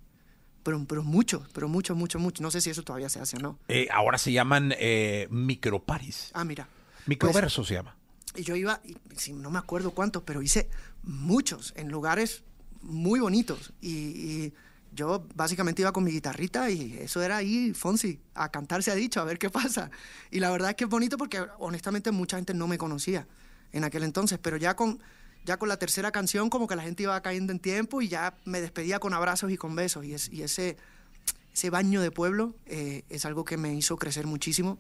pero, 0.64 0.84
pero 0.88 1.04
muchos, 1.04 1.48
pero 1.54 1.68
muchos, 1.68 1.98
muchos, 1.98 2.22
muchos. 2.22 2.42
No 2.42 2.52
sé 2.52 2.62
si 2.62 2.70
eso 2.70 2.84
todavía 2.84 3.10
se 3.10 3.20
hace 3.20 3.38
o 3.38 3.40
no. 3.40 3.60
Eh, 3.70 3.88
ahora 3.92 4.18
se 4.20 4.32
llaman 4.32 4.74
eh, 4.78 5.28
microparis. 5.32 6.30
Ah, 6.34 6.44
mira. 6.44 6.68
Microverso 7.08 7.64
se 7.64 7.74
llama. 7.74 7.97
Y 8.36 8.44
yo 8.44 8.56
iba, 8.56 8.82
sí, 9.16 9.34
no 9.34 9.50
me 9.50 9.60
acuerdo 9.60 9.92
cuántos, 9.92 10.24
pero 10.24 10.42
hice 10.42 10.70
muchos 11.04 11.74
en 11.76 11.90
lugares 11.90 12.44
muy 12.82 13.20
bonitos. 13.20 13.74
Y, 13.82 14.54
yo 14.94 15.28
básicamente 15.36 15.84
iba 15.84 15.92
con 15.92 16.04
mi 16.04 16.12
guitarrita 16.12 16.72
y 16.72 16.98
eso 17.00 17.22
era 17.22 17.38
ahí, 17.38 17.74
Fonsi, 17.76 18.20
a 18.34 18.50
cantar 18.50 18.82
se 18.82 18.90
ha 18.90 18.96
dicho, 18.96 19.20
a 19.20 19.26
ver 19.26 19.38
qué 19.38 19.50
pasa. 19.50 19.92
Y 20.32 20.40
la 20.40 20.50
verdad 20.50 20.72
es 20.72 20.76
que 20.76 20.86
es 20.86 20.90
bonito 20.90 21.18
porque 21.18 21.40
honestamente 21.60 22.10
mucha 22.12 22.38
gente 22.38 22.54
no 22.56 22.68
me 22.68 22.78
conocía. 22.80 23.28
en 23.74 23.84
aquel 23.84 24.02
entonces, 24.04 24.40
pero 24.42 24.58
ya 24.58 24.76
con, 24.76 25.00
ya 25.46 25.58
con 25.58 25.70
la 25.70 25.78
tercera 25.78 26.12
canción 26.12 26.50
como 26.50 26.68
que 26.68 26.76
la 26.76 26.82
gente 26.84 27.04
iba 27.04 27.22
cayendo 27.22 27.52
en 27.52 27.60
tiempo 27.60 28.02
y 28.02 28.08
ya 28.08 28.38
me 28.46 28.60
despedía 28.62 28.98
con 29.00 29.14
abrazos 29.14 29.52
y 29.52 29.58
con 29.58 29.76
besos 29.76 30.04
y, 30.06 30.14
es- 30.14 30.30
y 30.30 30.42
ese, 30.42 30.78
ese 31.54 31.70
baño 31.70 32.02
de 32.02 32.10
pueblo 32.10 32.56
eh, 32.66 33.04
es 33.10 33.26
algo 33.26 33.44
que 33.46 33.58
me 33.58 33.76
hizo 33.76 33.98
crecer 33.98 34.26
muchísimo 34.26 34.80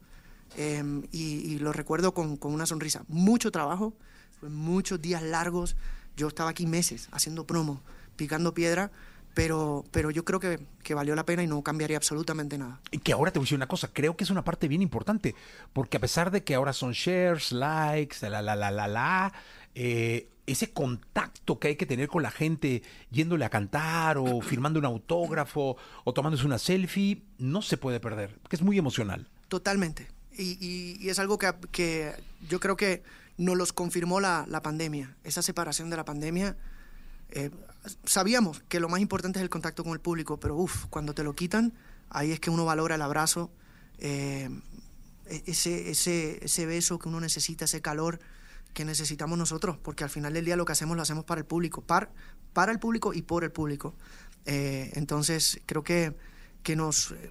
eh, 0.56 0.84
y, 1.12 1.54
y 1.54 1.60
lo 1.60 1.74
recuerdo 1.74 2.14
con, 2.14 2.38
con 2.38 2.54
una 2.54 2.66
sonrisa. 2.66 3.04
Mucho 3.08 3.52
trabajo, 3.52 3.94
muchos 4.42 5.02
días 5.02 5.22
largos, 5.22 5.76
yo 6.16 6.28
estaba 6.28 6.52
aquí 6.52 6.66
meses 6.66 7.10
haciendo 7.12 7.46
promo, 7.46 7.82
picando 8.16 8.54
piedra, 8.54 8.92
pero, 9.34 9.84
pero 9.92 10.10
yo 10.10 10.26
creo 10.26 10.40
que, 10.40 10.60
que 10.82 10.96
valió 10.96 11.16
la 11.16 11.24
pena 11.24 11.44
y 11.44 11.48
no 11.48 11.62
cambiaría 11.62 11.98
absolutamente 11.98 12.58
nada. 12.58 12.82
Y 12.90 12.98
que 12.98 13.14
ahora 13.14 13.32
te 13.32 13.38
voy 13.38 13.44
a 13.44 13.46
decir 13.46 13.56
una 13.56 13.68
cosa, 13.68 13.90
creo 13.94 14.18
que 14.18 14.24
es 14.24 14.32
una 14.32 14.44
parte 14.44 14.68
bien 14.68 14.82
importante, 14.82 15.36
porque 15.74 15.98
a 15.98 16.00
pesar 16.00 16.32
de 16.32 16.44
que 16.44 16.56
ahora 16.56 16.74
son 16.74 16.94
shares, 16.94 17.52
likes, 17.52 18.18
la, 18.28 18.42
la, 18.42 18.56
la, 18.56 18.72
la, 18.72 18.88
la, 18.88 19.34
eh, 19.76 20.30
ese 20.48 20.74
contacto 20.74 21.60
que 21.60 21.68
hay 21.68 21.76
que 21.76 21.86
tener 21.86 22.08
con 22.08 22.24
la 22.24 22.32
gente 22.32 22.82
yéndole 23.12 23.46
a 23.46 23.50
cantar 23.50 24.18
o 24.18 24.42
firmando 24.42 24.80
un 24.80 24.86
autógrafo 24.86 25.78
o 26.04 26.14
tomándose 26.14 26.46
una 26.46 26.58
selfie, 26.58 27.22
no 27.38 27.62
se 27.62 27.78
puede 27.78 28.00
perder, 28.00 28.40
porque 28.42 28.56
es 28.56 28.64
muy 28.64 28.80
emocional. 28.80 29.30
Totalmente. 29.50 30.08
Y, 30.38 30.58
y- 30.60 30.97
y 31.00 31.10
es 31.10 31.19
algo 31.19 31.38
que, 31.38 31.54
que 31.71 32.13
yo 32.47 32.60
creo 32.60 32.76
que 32.78 33.04
nos 33.38 33.58
los 33.58 33.73
confirmó 33.73 34.19
la, 34.19 34.45
la 34.47 34.62
pandemia. 34.62 35.15
Esa 35.23 35.41
separación 35.41 35.89
de 35.89 35.97
la 35.97 36.06
pandemia. 36.06 36.56
eh, 37.30 37.52
sabíamos 38.06 38.62
que 38.69 38.80
lo 38.80 38.89
más 38.89 39.00
importante 39.02 39.39
es 39.39 39.43
el 39.43 39.50
contacto 39.50 39.84
con 39.84 39.93
el 39.93 40.00
público, 40.00 40.39
pero 40.39 40.56
uff, 40.56 40.86
cuando 40.89 41.13
te 41.13 41.23
lo 41.23 41.36
quitan, 41.36 41.73
ahí 42.10 42.32
es 42.32 42.39
que 42.39 42.50
uno 42.50 42.65
valora 42.65 42.95
el 42.95 43.02
abrazo, 43.02 43.52
eh, 44.00 44.50
e- 45.28 45.43
ese, 45.45 45.89
ese, 45.91 46.39
ese 46.43 46.65
beso 46.65 47.00
que 47.00 47.10
uno 47.10 47.19
necesita, 47.19 47.65
ese 47.65 47.82
calor 47.82 48.19
que 48.73 48.86
necesitamos 48.86 49.38
nosotros, 49.38 49.78
porque 49.78 50.04
al 50.04 50.10
final 50.10 50.34
del 50.34 50.45
día 50.45 50.56
lo 50.56 50.65
que 50.65 50.71
hacemos 50.73 50.95
lo 50.95 51.04
hacemos 51.04 51.26
para 51.26 51.39
el 51.39 51.45
público, 51.45 51.82
par- 51.82 52.12
para 52.54 52.71
el 52.71 52.80
público 52.80 53.13
y 53.13 53.21
por 53.23 53.43
el 53.43 53.52
público. 53.52 53.93
Eh, 54.45 54.91
entonces, 54.95 55.60
creo 55.65 55.84
que, 55.84 56.15
que 56.63 56.76
nos, 56.76 57.12
eh, 57.12 57.30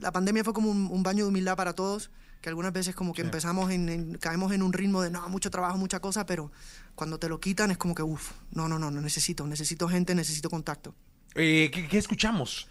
la 0.00 0.12
pandemia 0.12 0.44
fue 0.44 0.52
como 0.52 0.70
un, 0.70 0.86
un 0.90 1.02
baño 1.02 1.24
de 1.24 1.28
humildad 1.30 1.56
para 1.56 1.72
todos, 1.74 2.10
que 2.40 2.48
algunas 2.48 2.72
veces 2.72 2.94
como 2.94 3.12
que 3.14 3.22
empezamos 3.22 3.70
en, 3.70 3.88
en- 3.88 4.18
caemos 4.18 4.52
en 4.52 4.62
un 4.62 4.72
ritmo 4.72 5.00
de 5.02 5.10
no, 5.10 5.26
mucho 5.28 5.50
trabajo, 5.50 5.78
mucha 5.78 6.00
cosa, 6.00 6.26
pero 6.26 6.52
cuando 6.94 7.18
te 7.18 7.28
lo 7.28 7.40
quitan 7.40 7.70
es 7.70 7.78
como 7.78 7.94
que 7.94 8.02
uff, 8.02 8.32
no, 8.52 8.68
no, 8.68 8.78
no, 8.78 8.90
no 8.90 9.00
necesito, 9.00 9.46
necesito 9.46 9.88
gente, 9.88 10.14
necesito 10.14 10.50
contacto. 10.50 10.94
Eh, 11.34 11.70
¿qué, 11.72 11.88
qué 11.88 11.98
escuchamos? 11.98 12.68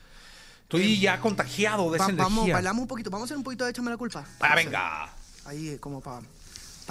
Estoy 0.63 0.99
ya 0.99 1.19
contagiado 1.19 1.91
de 1.91 1.99
Va- 1.99 2.05
esa 2.07 2.15
vamos, 2.15 2.31
energía. 2.39 2.53
bailamos 2.55 2.81
un 2.83 2.87
poquito, 2.87 3.09
vamos 3.09 3.25
a 3.25 3.27
hacer 3.27 3.37
un 3.37 3.43
poquito 3.43 3.65
de 3.65 3.71
échame 3.71 3.89
la 3.91 3.97
culpa. 3.97 4.25
Ah, 4.39 4.55
venga. 4.55 5.13
Ahí 5.45 5.69
eh, 5.69 5.79
como 5.79 6.01
para 6.01 6.21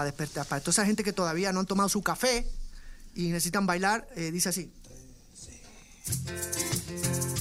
despertar, 0.04 0.46
para 0.46 0.60
toda 0.60 0.70
esa 0.72 0.84
gente 0.86 1.02
que 1.02 1.12
todavía 1.12 1.52
no 1.52 1.60
han 1.60 1.66
tomado 1.66 1.88
su 1.88 2.02
café 2.02 2.46
y 3.14 3.28
necesitan 3.28 3.66
bailar, 3.66 4.06
eh, 4.16 4.30
dice 4.30 4.48
así. 4.50 4.70
Uh, 6.88 7.31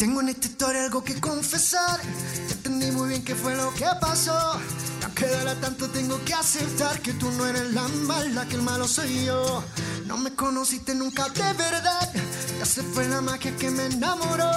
Tengo 0.00 0.22
en 0.22 0.30
esta 0.30 0.46
historia 0.46 0.84
algo 0.84 1.04
que 1.04 1.20
confesar. 1.20 2.00
Ya 2.48 2.54
entendí 2.54 2.90
muy 2.90 3.10
bien 3.10 3.22
qué 3.22 3.34
fue 3.34 3.54
lo 3.54 3.72
que 3.74 3.84
pasó. 4.00 4.58
Aunque 5.04 5.26
duela 5.26 5.54
tanto, 5.56 5.90
tengo 5.90 6.18
que 6.24 6.32
aceptar 6.32 7.00
que 7.00 7.12
tú 7.12 7.30
no 7.32 7.46
eres 7.46 7.74
la 7.74 7.86
mala, 7.88 8.46
que 8.46 8.56
el 8.56 8.62
malo 8.62 8.88
soy 8.88 9.26
yo. 9.26 9.62
No 10.06 10.16
me 10.16 10.34
conociste 10.34 10.94
nunca 10.94 11.28
de 11.28 11.52
verdad. 11.52 12.12
Ya 12.58 12.64
se 12.64 12.82
fue 12.82 13.08
la 13.08 13.20
magia 13.20 13.54
que 13.56 13.70
me 13.70 13.84
enamoró. 13.86 14.50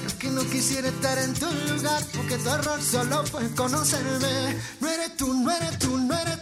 Creo 0.00 0.18
que 0.18 0.28
no 0.28 0.42
quisiera 0.42 0.88
estar 0.88 1.18
en 1.18 1.32
tu 1.32 1.46
lugar. 1.46 2.02
Porque 2.14 2.36
tu 2.36 2.50
error 2.50 2.82
solo 2.82 3.24
fue 3.24 3.50
conocerme. 3.54 4.58
No 4.80 4.88
eres 4.88 5.16
tú, 5.16 5.32
no 5.32 5.50
eres 5.50 5.78
tú, 5.78 5.96
no 5.96 6.18
eres 6.18 6.41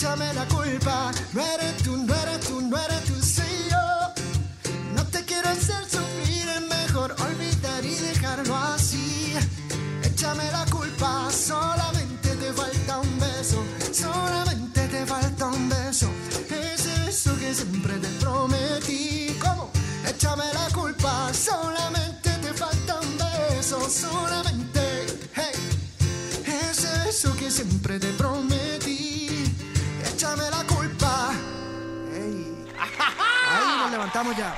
Échame 0.00 0.32
la 0.32 0.48
culpa, 0.48 1.12
no 1.34 1.42
eres 1.42 1.76
tú, 1.82 1.94
no 1.94 2.14
eres 2.14 2.40
tú, 2.40 2.58
no 2.62 2.78
eres 2.78 3.04
tú, 3.04 3.12
soy 3.20 3.68
yo. 3.70 4.72
No 4.94 5.04
te 5.04 5.22
quiero 5.26 5.50
hacer 5.50 5.84
sufrir, 5.84 6.48
es 6.48 6.62
mejor 6.62 7.14
olvidar 7.20 7.84
y 7.84 7.94
dejarlo 7.96 8.56
así. 8.56 9.34
Échame 10.02 10.50
la 10.52 10.64
culpa, 10.70 11.28
solamente 11.30 12.30
te 12.30 12.50
falta 12.50 12.96
un 12.96 13.20
beso, 13.20 13.62
solamente 13.92 14.88
te 14.88 15.04
falta 15.04 15.48
un 15.48 15.68
beso. 15.68 16.08
Ese 16.48 16.98
beso 17.04 17.36
que 17.38 17.54
siempre 17.54 17.98
te 17.98 18.08
prometí. 18.20 19.36
¿Cómo? 19.38 19.70
Échame 20.08 20.44
la 20.54 20.70
culpa, 20.72 21.30
solamente 21.34 22.30
te 22.40 22.54
falta 22.54 23.00
un 23.00 23.18
beso, 23.18 23.78
solamente. 23.90 24.80
Hey, 25.34 25.52
ese 26.70 26.88
beso 27.04 27.36
que 27.36 27.50
siempre 27.50 28.00
te 28.00 28.10
prometí. 28.14 28.39
Levantamos 34.10 34.36
ya. 34.36 34.56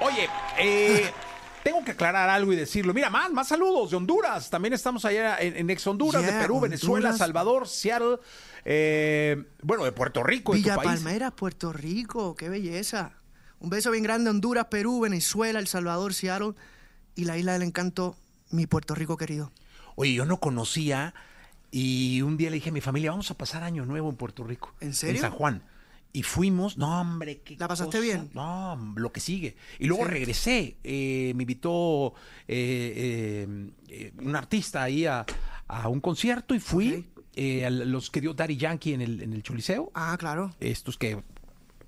Oye, 0.00 0.26
eh, 0.58 1.12
tengo 1.62 1.84
que 1.84 1.90
aclarar 1.90 2.30
algo 2.30 2.50
y 2.54 2.56
decirlo. 2.56 2.94
Mira, 2.94 3.10
más, 3.10 3.30
más 3.30 3.48
saludos 3.48 3.90
de 3.90 3.96
Honduras. 3.98 4.48
También 4.48 4.72
estamos 4.72 5.04
allá 5.04 5.36
en, 5.38 5.54
en 5.54 5.68
ex 5.68 5.86
Honduras, 5.86 6.22
Yeah, 6.22 6.32
de 6.32 6.40
Perú, 6.40 6.60
Venezuela. 6.60 7.12
Salvador, 7.12 7.68
Seattle, 7.68 8.20
eh, 8.64 9.44
bueno, 9.62 9.84
de 9.84 9.92
Puerto 9.92 10.22
Rico, 10.22 10.52
tu 10.52 10.58
Villa 10.58 10.76
país. 10.76 10.88
Palmeras, 10.88 11.32
Puerto 11.32 11.74
Rico, 11.74 12.34
qué 12.34 12.48
belleza. 12.48 13.12
Un 13.58 13.68
beso 13.68 13.90
bien 13.90 14.02
grande 14.02 14.28
a 14.28 14.30
Honduras, 14.30 14.68
Perú, 14.70 15.00
Venezuela, 15.00 15.58
El 15.58 15.66
Salvador, 15.66 16.14
Seattle 16.14 16.54
y 17.14 17.26
la 17.26 17.36
isla 17.36 17.52
del 17.52 17.62
encanto, 17.62 18.16
mi 18.48 18.66
Puerto 18.66 18.94
Rico 18.94 19.18
querido. 19.18 19.52
Oye, 19.94 20.14
yo 20.14 20.24
no 20.24 20.40
conocía 20.40 21.12
y 21.70 22.22
un 22.22 22.38
día 22.38 22.48
le 22.48 22.54
dije 22.54 22.70
a 22.70 22.72
mi 22.72 22.80
familia, 22.80 23.10
vamos 23.10 23.30
a 23.30 23.34
pasar 23.34 23.62
año 23.62 23.84
nuevo 23.84 24.08
en 24.08 24.16
Puerto 24.16 24.42
Rico. 24.42 24.72
¿En 24.80 24.94
serio? 24.94 25.16
En 25.16 25.20
San 25.20 25.32
Juan. 25.32 25.62
Y 26.12 26.24
fuimos, 26.24 26.76
no 26.76 27.00
hombre, 27.00 27.40
qué 27.42 27.56
¿La 27.56 27.68
pasaste 27.68 27.98
cosa. 27.98 28.02
bien? 28.02 28.30
No, 28.34 28.94
lo 28.96 29.12
que 29.12 29.20
sigue. 29.20 29.56
Y 29.78 29.86
luego 29.86 30.04
Sí. 30.04 30.10
regresé, 30.10 30.76
eh, 30.82 31.32
me 31.36 31.44
invitó 31.44 32.14
eh, 32.48 33.46
eh, 33.48 33.70
eh, 33.88 34.12
un 34.20 34.34
artista 34.34 34.82
ahí 34.82 35.06
a, 35.06 35.24
a 35.68 35.88
un 35.88 36.00
concierto 36.00 36.52
y 36.54 36.58
fui 36.58 37.06
eh, 37.36 37.64
a 37.64 37.70
los 37.70 38.10
que 38.10 38.20
dio 38.20 38.34
Daddy 38.34 38.56
Yankee 38.56 38.92
en 38.94 39.02
el, 39.02 39.22
en 39.22 39.32
el 39.34 39.42
Choliseo. 39.44 39.92
Ah, 39.94 40.16
claro. 40.18 40.50
Estos 40.58 40.98
que 40.98 41.22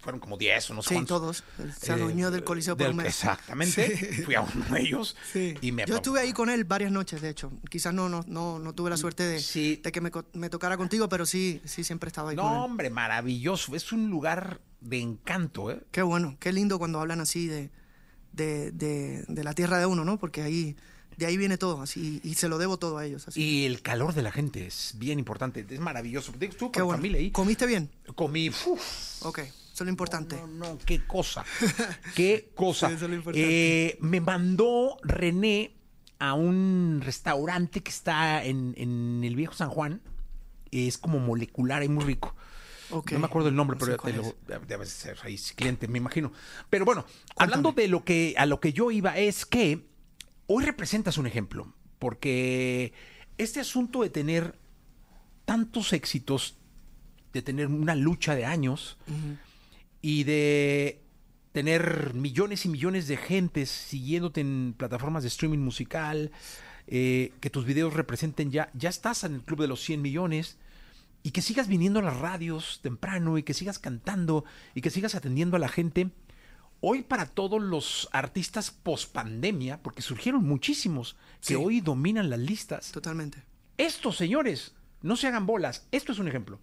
fueron 0.02 0.20
como 0.20 0.36
10 0.36 0.70
o 0.70 0.74
no 0.74 0.82
sé 0.82 0.88
Sí, 0.90 0.94
cuántos. 0.96 1.20
todos. 1.20 1.44
Se 1.80 1.92
adueñó 1.92 2.30
del 2.30 2.44
Coliseo 2.44 2.76
por 2.76 2.86
del- 2.88 2.90
un 2.90 2.96
mes. 2.98 3.06
Exactamente. 3.06 3.96
Sí. 3.96 4.22
Fui 4.24 4.34
a 4.34 4.40
uno 4.42 4.64
de 4.74 4.80
ellos 4.80 5.16
Sí. 5.32 5.54
y 5.62 5.72
me 5.72 5.86
Yo 5.86 5.96
estuve 5.96 6.20
ahí 6.20 6.32
con 6.32 6.50
él 6.50 6.64
varias 6.64 6.90
noches, 6.92 7.22
de 7.22 7.28
hecho. 7.30 7.50
Quizás 7.70 7.94
no, 7.94 8.08
no, 8.08 8.24
no, 8.26 8.58
no 8.58 8.74
tuve 8.74 8.90
la 8.90 8.96
suerte 8.96 9.22
de, 9.22 9.40
que 9.92 10.00
me, 10.00 10.10
tocara 10.50 10.76
contigo, 10.76 11.08
pero 11.08 11.24
sí, 11.24 11.62
sí 11.64 11.84
siempre 11.84 12.08
estaba 12.08 12.30
ahí 12.30 12.36
con 12.36 12.44
No, 12.44 12.52
él. 12.52 12.58
hombre, 12.58 12.90
maravilloso. 12.90 13.74
Es 13.76 13.92
un 13.92 14.10
lugar 14.10 14.60
de 14.80 14.98
encanto, 15.00 15.70
¿eh? 15.70 15.80
Qué 15.92 16.02
bueno, 16.02 16.36
qué 16.40 16.52
lindo 16.52 16.78
cuando 16.78 17.00
hablan 17.00 17.20
así 17.20 17.46
de, 17.46 17.70
de, 18.32 18.72
de- 18.72 19.24
de 19.28 19.44
la 19.44 19.52
tierra 19.54 19.78
de 19.78 19.86
uno, 19.86 20.04
¿no? 20.04 20.18
Porque 20.18 20.42
ahí, 20.42 20.76
de 21.16 21.26
ahí 21.26 21.36
viene 21.36 21.58
todo, 21.58 21.80
así, 21.82 22.20
y 22.24 22.34
se 22.34 22.48
lo 22.48 22.58
debo 22.58 22.78
todo 22.78 22.98
a 22.98 23.04
ellos. 23.06 23.28
Así. 23.28 23.40
Y 23.40 23.64
el 23.66 23.82
calor 23.82 24.14
de 24.14 24.22
la 24.22 24.32
gente 24.32 24.66
es 24.66 24.94
bien 24.96 25.18
importante, 25.20 25.64
es 25.68 25.78
maravilloso. 25.78 26.32
Con 26.32 26.40
mi 26.40 26.48
bueno. 26.72 26.90
familia 26.90 27.18
ahí. 27.18 27.30
¿Comiste 27.30 27.66
bien? 27.66 27.90
Comí, 28.16 28.48
uf, 28.48 29.24
Ok, 29.24 29.40
eso 29.82 29.84
es 29.84 29.86
lo 29.86 29.90
importante. 29.90 30.36
no, 30.36 30.46
no, 30.46 30.78
qué 30.78 31.04
cosa, 31.06 31.44
qué 32.14 32.50
cosa. 32.54 32.88
Sí, 32.88 32.94
eso 32.94 33.04
es 33.04 33.10
lo 33.10 33.16
importante. 33.16 33.86
Eh, 33.86 33.98
me 34.00 34.20
mandó 34.20 34.96
René 35.02 35.74
a 36.18 36.34
un 36.34 37.00
restaurante 37.04 37.82
que 37.82 37.90
está 37.90 38.44
en, 38.44 38.74
en 38.76 39.22
el 39.24 39.36
viejo 39.36 39.54
San 39.54 39.70
Juan. 39.70 40.00
Es 40.70 40.96
como 40.96 41.18
molecular 41.18 41.82
y 41.82 41.88
muy 41.88 42.04
rico. 42.04 42.34
No 43.10 43.18
me 43.18 43.26
acuerdo 43.26 43.48
el 43.48 43.54
nombre, 43.54 43.76
No 43.76 43.84
pero 43.84 43.98
sé 43.98 44.12
te 44.12 44.16
lo, 44.16 44.60
debe 44.66 44.86
ser 44.86 45.18
ahí 45.22 45.38
cliente, 45.56 45.88
me 45.88 45.98
imagino. 45.98 46.32
Pero 46.68 46.84
bueno, 46.84 47.04
hablando 47.36 47.72
de 47.72 47.88
lo 47.88 48.04
que 48.04 48.34
a 48.36 48.46
lo 48.46 48.60
que 48.60 48.72
yo 48.72 48.90
iba 48.90 49.16
es 49.16 49.46
que 49.46 49.86
hoy 50.46 50.64
representas 50.64 51.16
un 51.16 51.26
ejemplo, 51.26 51.74
porque 51.98 52.92
este 53.38 53.60
asunto 53.60 54.02
de 54.02 54.10
tener 54.10 54.58
tantos 55.44 55.92
éxitos, 55.92 56.58
de 57.32 57.42
tener 57.42 57.68
una 57.68 57.94
lucha 57.94 58.34
de 58.34 58.44
años 58.44 58.98
y 60.02 60.24
de 60.24 61.00
tener 61.52 62.12
millones 62.14 62.64
y 62.64 62.68
millones 62.68 63.06
de 63.06 63.16
gentes 63.16 63.70
siguiéndote 63.70 64.40
en 64.40 64.74
plataformas 64.76 65.22
de 65.22 65.28
streaming 65.28 65.58
musical, 65.58 66.32
eh, 66.88 67.32
que 67.40 67.50
tus 67.50 67.64
videos 67.64 67.94
representen 67.94 68.50
ya, 68.50 68.70
ya 68.74 68.88
estás 68.88 69.22
en 69.24 69.34
el 69.34 69.42
club 69.42 69.60
de 69.60 69.68
los 69.68 69.80
100 69.82 70.02
millones 70.02 70.58
y 71.22 71.30
que 71.30 71.42
sigas 71.42 71.68
viniendo 71.68 72.00
a 72.00 72.02
las 72.02 72.16
radios 72.16 72.80
temprano 72.82 73.38
y 73.38 73.44
que 73.44 73.54
sigas 73.54 73.78
cantando 73.78 74.44
y 74.74 74.80
que 74.80 74.90
sigas 74.90 75.14
atendiendo 75.14 75.56
a 75.56 75.60
la 75.60 75.68
gente. 75.68 76.10
Hoy 76.80 77.02
para 77.02 77.26
todos 77.26 77.62
los 77.62 78.08
artistas 78.12 78.72
post 78.72 79.12
pandemia, 79.12 79.80
porque 79.82 80.02
surgieron 80.02 80.42
muchísimos 80.42 81.16
que 81.46 81.54
hoy 81.54 81.80
dominan 81.80 82.28
las 82.28 82.40
listas, 82.40 82.90
Totalmente. 82.90 83.44
estos 83.78 84.16
señores, 84.16 84.74
no 85.00 85.14
se 85.14 85.28
hagan 85.28 85.46
bolas. 85.46 85.86
Esto 85.92 86.10
es 86.10 86.18
un 86.18 86.26
ejemplo 86.26 86.58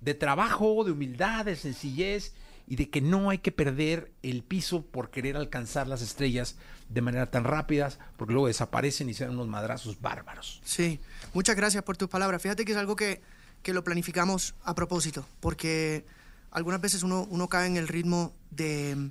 de 0.00 0.14
trabajo, 0.14 0.84
de 0.84 0.92
humildad, 0.92 1.46
de 1.46 1.56
sencillez 1.56 2.34
y 2.66 2.76
de 2.76 2.88
que 2.88 3.00
no 3.00 3.30
hay 3.30 3.38
que 3.38 3.52
perder 3.52 4.12
el 4.22 4.42
piso 4.42 4.82
por 4.82 5.10
querer 5.10 5.36
alcanzar 5.36 5.86
las 5.86 6.02
estrellas 6.02 6.56
de 6.88 7.02
manera 7.02 7.30
tan 7.30 7.44
rápida, 7.44 7.90
porque 8.16 8.32
luego 8.32 8.46
desaparecen 8.46 9.08
y 9.08 9.14
se 9.14 9.24
dan 9.24 9.34
unos 9.34 9.48
madrazos 9.48 10.00
bárbaros. 10.00 10.60
Sí, 10.64 11.00
muchas 11.32 11.56
gracias 11.56 11.82
por 11.82 11.96
tus 11.96 12.08
palabras. 12.08 12.40
Fíjate 12.42 12.64
que 12.64 12.72
es 12.72 12.78
algo 12.78 12.96
que, 12.96 13.20
que 13.62 13.74
lo 13.74 13.84
planificamos 13.84 14.54
a 14.64 14.74
propósito, 14.74 15.26
porque 15.40 16.06
algunas 16.50 16.80
veces 16.80 17.02
uno, 17.02 17.26
uno 17.30 17.48
cae 17.48 17.66
en 17.66 17.76
el 17.76 17.88
ritmo 17.88 18.32
de, 18.50 19.10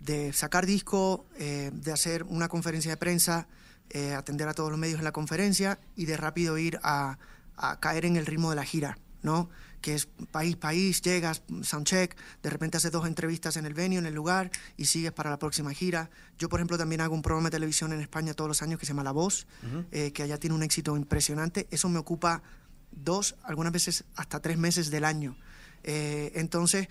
de 0.00 0.32
sacar 0.32 0.66
disco, 0.66 1.26
eh, 1.38 1.70
de 1.72 1.92
hacer 1.92 2.22
una 2.24 2.48
conferencia 2.48 2.92
de 2.92 2.96
prensa, 2.96 3.46
eh, 3.90 4.14
atender 4.14 4.48
a 4.48 4.54
todos 4.54 4.70
los 4.70 4.78
medios 4.78 4.98
en 4.98 5.04
la 5.04 5.12
conferencia 5.12 5.78
y 5.96 6.06
de 6.06 6.16
rápido 6.16 6.58
ir 6.58 6.78
a, 6.82 7.18
a 7.56 7.78
caer 7.80 8.04
en 8.04 8.16
el 8.16 8.26
ritmo 8.26 8.50
de 8.50 8.56
la 8.56 8.64
gira, 8.64 8.98
¿no? 9.22 9.48
Que 9.86 9.94
es 9.94 10.08
país, 10.32 10.56
país, 10.56 11.00
llegas, 11.00 11.44
soundcheck, 11.62 12.16
de 12.42 12.50
repente 12.50 12.76
haces 12.76 12.90
dos 12.90 13.06
entrevistas 13.06 13.56
en 13.56 13.66
el 13.66 13.72
venue, 13.72 13.98
en 13.98 14.06
el 14.06 14.14
lugar, 14.14 14.50
y 14.76 14.86
sigues 14.86 15.12
para 15.12 15.30
la 15.30 15.38
próxima 15.38 15.72
gira. 15.72 16.10
Yo, 16.40 16.48
por 16.48 16.58
ejemplo, 16.58 16.76
también 16.76 17.02
hago 17.02 17.14
un 17.14 17.22
programa 17.22 17.50
de 17.50 17.52
televisión 17.52 17.92
en 17.92 18.00
España 18.00 18.34
todos 18.34 18.48
los 18.48 18.62
años 18.62 18.80
que 18.80 18.86
se 18.86 18.90
llama 18.90 19.04
La 19.04 19.12
Voz, 19.12 19.46
eh, 19.92 20.10
que 20.10 20.24
allá 20.24 20.40
tiene 20.40 20.56
un 20.56 20.64
éxito 20.64 20.96
impresionante. 20.96 21.68
Eso 21.70 21.88
me 21.88 22.00
ocupa 22.00 22.42
dos, 22.90 23.36
algunas 23.44 23.72
veces 23.72 24.02
hasta 24.16 24.40
tres 24.40 24.58
meses 24.58 24.90
del 24.90 25.04
año. 25.04 25.36
Eh, 25.84 26.32
entonces, 26.34 26.88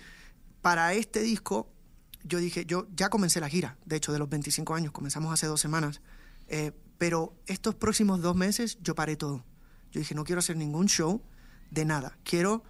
para 0.62 0.94
este 0.94 1.20
disco, 1.20 1.68
yo 2.24 2.38
dije, 2.38 2.64
yo 2.64 2.86
ya 2.96 3.10
comencé 3.10 3.42
la 3.42 3.50
gira, 3.50 3.76
de 3.84 3.96
hecho, 3.96 4.10
de 4.10 4.18
los 4.18 4.30
25 4.30 4.74
años, 4.74 4.92
comenzamos 4.92 5.34
hace 5.34 5.46
dos 5.46 5.60
semanas, 5.60 6.00
eh, 6.48 6.72
pero 6.96 7.34
estos 7.44 7.74
próximos 7.74 8.22
dos 8.22 8.36
meses 8.36 8.78
yo 8.80 8.94
paré 8.94 9.16
todo. 9.16 9.44
Yo 9.92 9.98
dije, 10.00 10.14
no 10.14 10.24
quiero 10.24 10.38
hacer 10.38 10.56
ningún 10.56 10.86
show 10.86 11.20
de 11.70 11.84
nada. 11.84 12.16
Quiero 12.24 12.64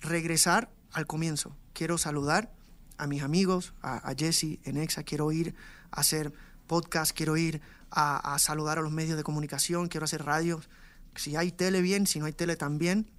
regresar 0.00 0.70
al 0.92 1.06
comienzo. 1.06 1.56
Quiero 1.72 1.98
saludar 1.98 2.52
a 2.98 3.06
mis 3.06 3.22
amigos, 3.22 3.74
a, 3.82 4.14
Jesse 4.16 4.58
en 4.64 4.76
Exa, 4.78 5.02
quiero 5.02 5.30
ir 5.32 5.54
a 5.90 6.00
hacer 6.00 6.32
podcast, 6.66 7.12
quiero 7.14 7.36
ir 7.36 7.60
a, 7.90 8.36
saludar 8.38 8.78
a 8.78 8.82
los 8.82 8.92
medios 8.92 9.16
de 9.16 9.22
comunicación, 9.22 9.88
quiero 9.88 10.04
hacer 10.04 10.24
radios. 10.24 10.68
Si 11.14 11.36
hay 11.36 11.52
tele, 11.52 11.80
bien, 11.80 12.06
si 12.06 12.18
no 12.18 12.26
hay 12.26 12.32
tele, 12.32 12.56
también, 12.56 13.10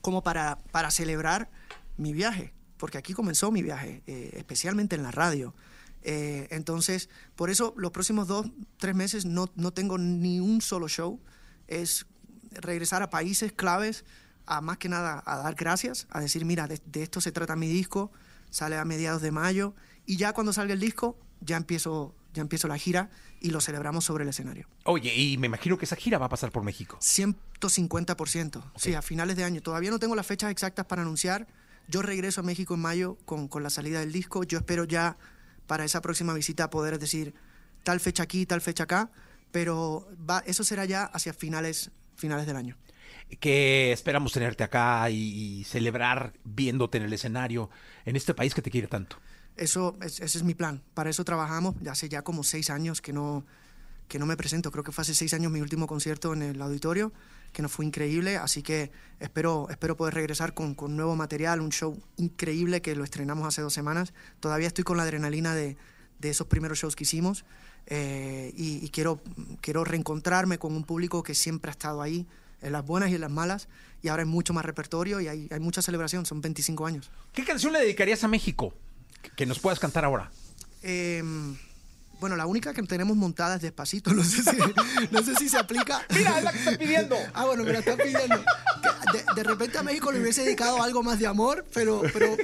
como 0.00 0.22
para, 0.22 0.58
para 0.70 0.90
celebrar 0.90 1.50
mi 1.96 2.12
viaje, 2.12 2.52
porque 2.76 2.98
aquí 2.98 3.12
comenzó 3.12 3.50
mi 3.50 3.62
viaje, 3.62 4.02
eh, 4.06 4.30
especialmente 4.34 4.96
en 4.96 5.02
la 5.02 5.10
radio. 5.10 5.54
Eh, 6.02 6.48
entonces, 6.50 7.08
por 7.34 7.50
eso 7.50 7.74
los 7.76 7.90
próximos 7.92 8.28
dos, 8.28 8.46
tres 8.76 8.94
meses 8.94 9.24
no, 9.24 9.50
no 9.56 9.72
tengo 9.72 9.98
ni 9.98 10.38
un 10.38 10.60
solo 10.60 10.88
show. 10.88 11.20
Es 11.66 12.06
regresar 12.52 13.02
a 13.02 13.10
países 13.10 13.52
claves 13.52 14.04
a 14.46 14.60
más 14.60 14.78
que 14.78 14.88
nada 14.88 15.22
a 15.26 15.38
dar 15.38 15.54
gracias, 15.54 16.06
a 16.10 16.20
decir, 16.20 16.44
mira, 16.44 16.66
de, 16.66 16.80
esto 17.02 17.20
se 17.20 17.32
trata 17.32 17.56
mi 17.56 17.68
disco, 17.68 18.10
sale 18.50 18.76
a 18.76 18.84
mediados 18.84 19.22
de 19.22 19.30
mayo 19.30 19.74
y 20.06 20.16
ya 20.16 20.32
cuando 20.32 20.52
salga 20.52 20.74
el 20.74 20.80
disco 20.80 21.16
ya 21.40 21.56
empiezo, 21.56 22.14
ya 22.32 22.42
empiezo 22.42 22.68
la 22.68 22.78
gira 22.78 23.10
y 23.40 23.50
lo 23.50 23.60
celebramos 23.60 24.04
sobre 24.04 24.24
el 24.24 24.30
escenario. 24.30 24.68
Oye, 24.84 25.14
y 25.14 25.38
me 25.38 25.46
imagino 25.46 25.78
que 25.78 25.84
esa 25.84 25.96
gira 25.96 26.18
va 26.18 26.26
a 26.26 26.28
pasar 26.28 26.50
por 26.50 26.62
México. 26.62 26.98
150%, 27.00 28.62
sí, 28.76 28.94
a 28.94 29.02
finales 29.02 29.36
de 29.36 29.44
año. 29.44 29.60
Todavía 29.60 29.90
no 29.90 29.98
tengo 29.98 30.14
las 30.14 30.26
fechas 30.26 30.50
exactas 30.50 30.86
para 30.86 31.02
anunciar. 31.02 31.46
Yo 31.88 32.00
regreso 32.00 32.40
a 32.40 32.44
México 32.44 32.74
en 32.74 32.80
mayo 32.80 33.18
con, 33.24 33.48
con 33.48 33.62
la 33.62 33.70
salida 33.70 34.00
del 34.00 34.12
disco. 34.12 34.44
Yo 34.44 34.58
espero 34.58 34.84
ya 34.84 35.18
para 35.66 35.84
esa 35.84 36.00
próxima 36.00 36.32
visita 36.32 36.70
poder 36.70 36.98
decir 36.98 37.34
tal 37.82 38.00
fecha 38.00 38.22
aquí, 38.22 38.46
tal 38.46 38.62
fecha 38.62 38.84
acá, 38.84 39.10
pero 39.52 40.08
va, 40.18 40.42
eso 40.46 40.64
será 40.64 40.86
ya 40.86 41.04
hacia 41.04 41.34
finales, 41.34 41.90
finales 42.16 42.46
del 42.46 42.56
año 42.56 42.76
que 43.40 43.92
esperamos 43.92 44.32
tenerte 44.32 44.64
acá 44.64 45.08
y, 45.10 45.64
celebrar 45.64 46.34
viéndote 46.44 46.98
en 46.98 47.04
el 47.04 47.12
escenario 47.12 47.70
en 48.04 48.16
este 48.16 48.34
país 48.34 48.54
que 48.54 48.62
te 48.62 48.70
quiere 48.70 48.86
tanto. 48.86 49.16
Eso, 49.56 49.96
ese 50.00 50.24
es 50.24 50.42
mi 50.42 50.54
plan. 50.54 50.82
Para 50.94 51.10
eso 51.10 51.24
trabajamos. 51.24 51.74
Ya 51.80 51.92
hace 51.92 52.08
ya 52.08 52.22
como 52.22 52.42
seis 52.42 52.70
años 52.70 53.00
que 53.00 53.12
no, 53.12 53.44
que 54.08 54.18
no 54.18 54.26
me 54.26 54.36
presento. 54.36 54.70
Creo 54.70 54.84
que 54.84 54.92
fue 54.92 55.02
hace 55.02 55.14
seis 55.14 55.32
años 55.34 55.52
mi 55.52 55.60
último 55.60 55.86
concierto 55.86 56.32
en 56.32 56.42
el 56.42 56.60
auditorio, 56.60 57.12
que 57.52 57.62
nos 57.62 57.72
fue 57.72 57.84
increíble. 57.84 58.36
Así 58.36 58.62
que 58.62 58.90
espero, 59.20 59.68
espero 59.70 59.96
poder 59.96 60.14
regresar 60.14 60.54
con, 60.54 60.74
con 60.74 60.96
nuevo 60.96 61.16
material, 61.16 61.60
un 61.60 61.70
show 61.70 62.00
increíble 62.16 62.82
que 62.82 62.94
lo 62.96 63.04
estrenamos 63.04 63.46
hace 63.46 63.62
dos 63.62 63.72
semanas. 63.72 64.12
Todavía 64.40 64.66
estoy 64.66 64.84
con 64.84 64.96
la 64.96 65.04
adrenalina 65.04 65.54
de, 65.54 65.76
de 66.18 66.30
esos 66.30 66.46
primeros 66.46 66.78
shows 66.78 66.96
que 66.96 67.04
hicimos. 67.04 67.44
Eh, 67.86 68.52
y, 68.56 68.84
y 68.84 68.88
quiero, 68.90 69.20
quiero 69.60 69.84
reencontrarme 69.84 70.58
con 70.58 70.74
un 70.74 70.84
público 70.84 71.22
que 71.22 71.34
siempre 71.34 71.70
ha 71.70 71.72
estado 71.72 72.00
ahí, 72.02 72.26
en 72.64 72.72
las 72.72 72.84
buenas 72.84 73.10
y 73.10 73.14
en 73.14 73.20
las 73.20 73.30
malas, 73.30 73.68
y 74.02 74.08
ahora 74.08 74.22
hay 74.22 74.28
mucho 74.28 74.52
más 74.52 74.64
repertorio 74.64 75.20
y 75.20 75.28
hay, 75.28 75.48
hay 75.50 75.60
mucha 75.60 75.82
celebración, 75.82 76.26
son 76.26 76.40
25 76.40 76.86
años. 76.86 77.10
¿Qué 77.32 77.44
canción 77.44 77.72
le 77.72 77.78
dedicarías 77.80 78.24
a 78.24 78.28
México 78.28 78.74
que 79.36 79.46
nos 79.46 79.58
puedas 79.58 79.78
cantar 79.78 80.04
ahora? 80.04 80.30
Em, 80.82 81.56
bueno, 82.20 82.36
la 82.36 82.46
única 82.46 82.72
que 82.72 82.82
tenemos 82.82 83.16
montada 83.16 83.56
es 83.56 83.62
Despacito, 83.62 84.10
no 84.14 84.24
sé 84.24 84.42
si, 84.42 84.56
no 85.10 85.22
sé 85.22 85.34
si 85.36 85.48
se 85.48 85.58
aplica. 85.58 86.04
Mira, 86.10 86.38
es 86.38 86.44
la 86.44 86.52
que 86.52 86.58
está 86.58 86.78
pidiendo. 86.78 87.16
ah, 87.34 87.44
bueno, 87.44 87.64
me 87.64 87.72
la 87.72 87.78
están 87.80 87.98
pidiendo. 87.98 88.42
De, 89.36 89.42
repente 89.42 89.78
a 89.78 89.82
México 89.82 90.10
le 90.10 90.20
hubiese 90.20 90.42
dedicado 90.42 90.82
algo 90.82 91.02
más 91.02 91.18
de 91.18 91.26
amor, 91.26 91.64
pero, 91.72 92.02
pero 92.12 92.36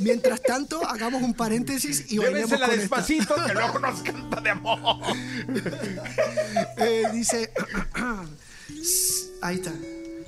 mientras 0.00 0.42
tanto, 0.42 0.86
hagamos 0.86 1.22
un 1.22 1.34
paréntesis 1.34 2.10
y 2.10 2.18
bailemos 2.18 2.58
la 2.58 2.68
Despacito, 2.68 3.34
que 3.46 3.54
luego 3.54 3.78
nos 3.78 4.00
canta 4.02 4.40
de 4.40 4.50
amor. 4.50 4.78
Eh, 6.76 7.04
dice... 7.12 7.52
Ahí 9.42 9.56
está. 9.56 9.72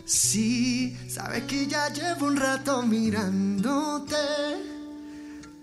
Sí, 0.04 0.96
sabes 1.08 1.44
que 1.44 1.66
ya 1.66 1.88
llevo 1.92 2.26
un 2.26 2.36
rato 2.36 2.82
mirándote. 2.82 4.16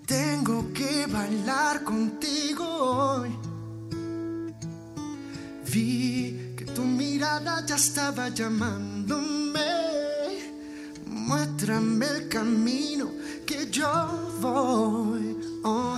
Tengo 0.05 0.71
que 0.73 1.07
bailar 1.07 1.83
contigo 1.83 2.65
hoy. 2.65 3.29
Vi 5.71 6.53
que 6.57 6.65
tu 6.65 6.83
mirada 6.83 7.65
ya 7.65 7.75
estaba 7.75 8.29
llamándome. 8.29 9.59
Muéstrame 11.05 12.05
el 12.07 12.29
camino 12.29 13.11
que 13.45 13.69
yo 13.69 14.37
voy. 14.41 15.37
Oh. 15.63 15.97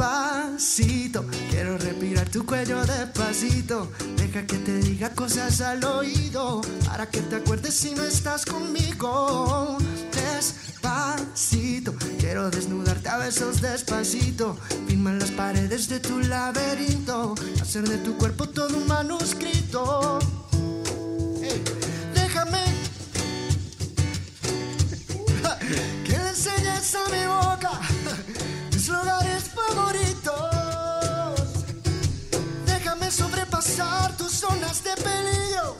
Despacito. 0.00 1.24
Quiero 1.50 1.76
respirar 1.76 2.28
tu 2.28 2.46
cuello 2.46 2.84
despacito. 2.84 3.90
Deja 4.16 4.46
que 4.46 4.56
te 4.56 4.78
diga 4.78 5.10
cosas 5.10 5.60
al 5.60 5.84
oído. 5.84 6.62
Para 6.86 7.06
que 7.06 7.20
te 7.20 7.36
acuerdes 7.36 7.74
si 7.74 7.94
no 7.94 8.04
estás 8.04 8.46
conmigo. 8.46 9.76
Despacito. 10.12 11.94
Quiero 12.18 12.50
desnudarte 12.50 13.08
a 13.10 13.18
besos 13.18 13.60
despacito. 13.60 14.56
Firma 14.88 15.12
las 15.12 15.30
paredes 15.32 15.88
de 15.88 16.00
tu 16.00 16.18
laberinto. 16.20 17.34
Hacer 17.60 17.86
de 17.86 17.98
tu 17.98 18.16
cuerpo 18.16 18.48
todo 18.48 18.78
un 18.78 18.86
manuscrito. 18.86 20.18
déjame 21.40 21.89
tus 34.16 34.32
zonas 34.32 34.84
de 34.84 34.90
peligro 34.96 35.76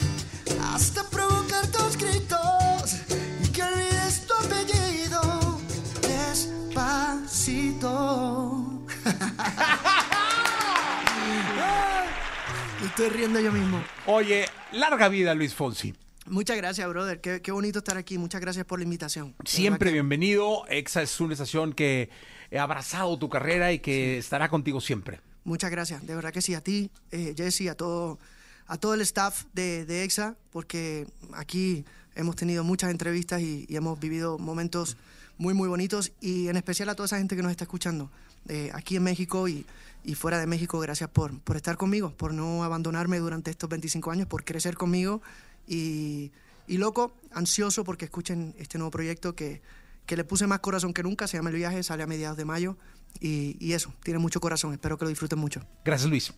hasta 0.72 1.04
provocar 1.10 1.66
tus 1.66 1.96
gritos 1.96 2.94
y 3.44 3.48
que 3.48 3.62
olvides 3.62 4.26
tu 4.26 4.34
apellido 4.34 5.60
despacito. 6.02 7.56
estoy 12.84 13.08
riendo 13.10 13.40
yo 13.40 13.52
mismo. 13.52 13.82
Oye, 14.06 14.46
larga 14.72 15.08
vida 15.08 15.34
Luis 15.34 15.54
Fonsi. 15.54 15.94
Muchas 16.26 16.56
gracias, 16.56 16.88
brother. 16.88 17.20
Qué, 17.20 17.42
qué, 17.42 17.52
bonito 17.52 17.80
estar 17.80 17.96
aquí. 17.96 18.18
Muchas 18.18 18.40
gracias 18.40 18.64
por 18.64 18.78
la 18.78 18.84
invitación. 18.84 19.34
Siempre 19.44 19.92
bienvenido. 19.92 20.66
Exa 20.68 21.02
es 21.02 21.20
una 21.20 21.32
estación 21.34 21.72
que 21.72 22.08
he 22.50 22.58
abrazado 22.58 23.18
tu 23.18 23.28
carrera 23.28 23.72
y 23.72 23.80
que 23.80 24.18
estará 24.18 24.48
contigo 24.48 24.80
siempre. 24.80 25.20
Muchas 25.50 25.72
gracias, 25.72 26.06
de 26.06 26.14
verdad 26.14 26.32
que 26.32 26.42
sí, 26.42 26.54
a 26.54 26.60
ti, 26.60 26.92
eh, 27.10 27.34
Jesse, 27.36 27.70
a 27.70 27.74
todo, 27.74 28.20
a 28.68 28.76
todo 28.76 28.94
el 28.94 29.00
staff 29.00 29.46
de, 29.52 30.04
EXA, 30.04 30.36
porque 30.52 31.08
aquí 31.32 31.84
hemos 32.14 32.36
tenido 32.36 32.62
muchas 32.62 32.92
entrevistas 32.92 33.40
y, 33.40 33.66
hemos 33.68 33.98
vivido 33.98 34.38
momentos 34.38 34.96
muy, 35.38 35.52
muy 35.52 35.66
bonitos 35.66 36.12
y 36.20 36.46
en 36.46 36.56
especial 36.56 36.88
a 36.88 36.94
toda 36.94 37.06
esa 37.06 37.18
gente 37.18 37.34
que 37.34 37.42
nos 37.42 37.50
está 37.50 37.64
escuchando 37.64 38.12
eh, 38.46 38.70
aquí 38.74 38.94
en 38.94 39.02
México 39.02 39.48
y, 39.48 39.66
y, 40.04 40.14
fuera 40.14 40.38
de 40.38 40.46
México. 40.46 40.78
Gracias 40.78 41.10
por, 41.10 41.36
por 41.40 41.56
estar 41.56 41.76
conmigo, 41.76 42.12
por 42.12 42.32
no 42.32 42.62
abandonarme 42.62 43.18
durante 43.18 43.50
estos 43.50 43.68
25 43.68 44.12
años, 44.12 44.28
por 44.28 44.44
crecer 44.44 44.76
conmigo 44.76 45.20
Y, 45.66 46.30
y 46.68 46.78
loco, 46.78 47.12
ansioso 47.32 47.82
porque 47.82 48.04
escuchen 48.04 48.54
este 48.56 48.78
nuevo 48.78 48.92
proyecto 48.92 49.34
que, 49.34 49.62
que 50.06 50.16
le 50.16 50.22
puse 50.22 50.46
más 50.46 50.60
corazón 50.60 50.92
que 50.92 51.02
nunca. 51.02 51.26
Se 51.26 51.38
llama 51.38 51.50
El 51.50 51.56
Viaje, 51.56 51.82
sale 51.82 52.04
a 52.04 52.06
mediados 52.06 52.36
de 52.36 52.44
mayo. 52.44 52.76
Y, 53.18 53.56
y 53.58 53.72
eso, 53.72 53.92
tiene 54.02 54.18
mucho 54.18 54.40
corazón. 54.40 54.72
Espero 54.72 54.96
que 54.96 55.04
lo 55.04 55.08
disfruten 55.08 55.38
mucho. 55.38 55.60
Gracias, 55.84 56.08
Luis. 56.08 56.32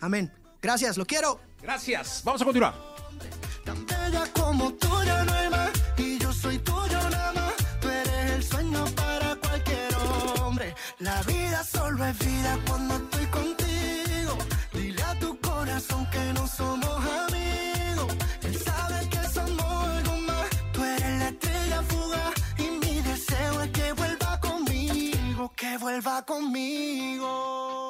Amén. 0.00 0.32
Gracias, 0.60 0.96
lo 0.96 1.06
quiero. 1.06 1.40
Gracias. 1.62 2.22
Vamos 2.24 2.42
a 2.42 2.44
continuar. 2.44 2.74
Tan 3.64 3.86
bella 3.86 4.24
como 4.32 4.72
tú 4.74 4.88
ya 5.04 5.24
no 5.24 5.32
hay 5.32 5.50
más 5.50 5.70
Y 5.98 6.18
yo 6.18 6.32
soy 6.32 6.58
tuyo 6.58 6.98
nada 7.10 7.32
más 7.34 7.54
Tú 7.80 7.88
eres 7.88 8.30
el 8.32 8.42
sueño 8.42 8.84
para 8.96 9.36
cualquier 9.36 9.94
hombre 10.40 10.74
La 10.98 11.22
vida 11.24 11.62
solo 11.64 12.04
es 12.06 12.18
vida 12.18 12.58
cuando 12.66 12.96
estoy 12.96 13.26
contigo 13.26 14.38
Dile 14.72 15.02
a 15.02 15.18
tu 15.18 15.38
corazón 15.40 16.08
que 16.10 16.32
no 16.32 16.46
somos 16.46 16.88
amigos 16.88 17.49
vuelva 25.78 26.22
conmigo. 26.22 27.89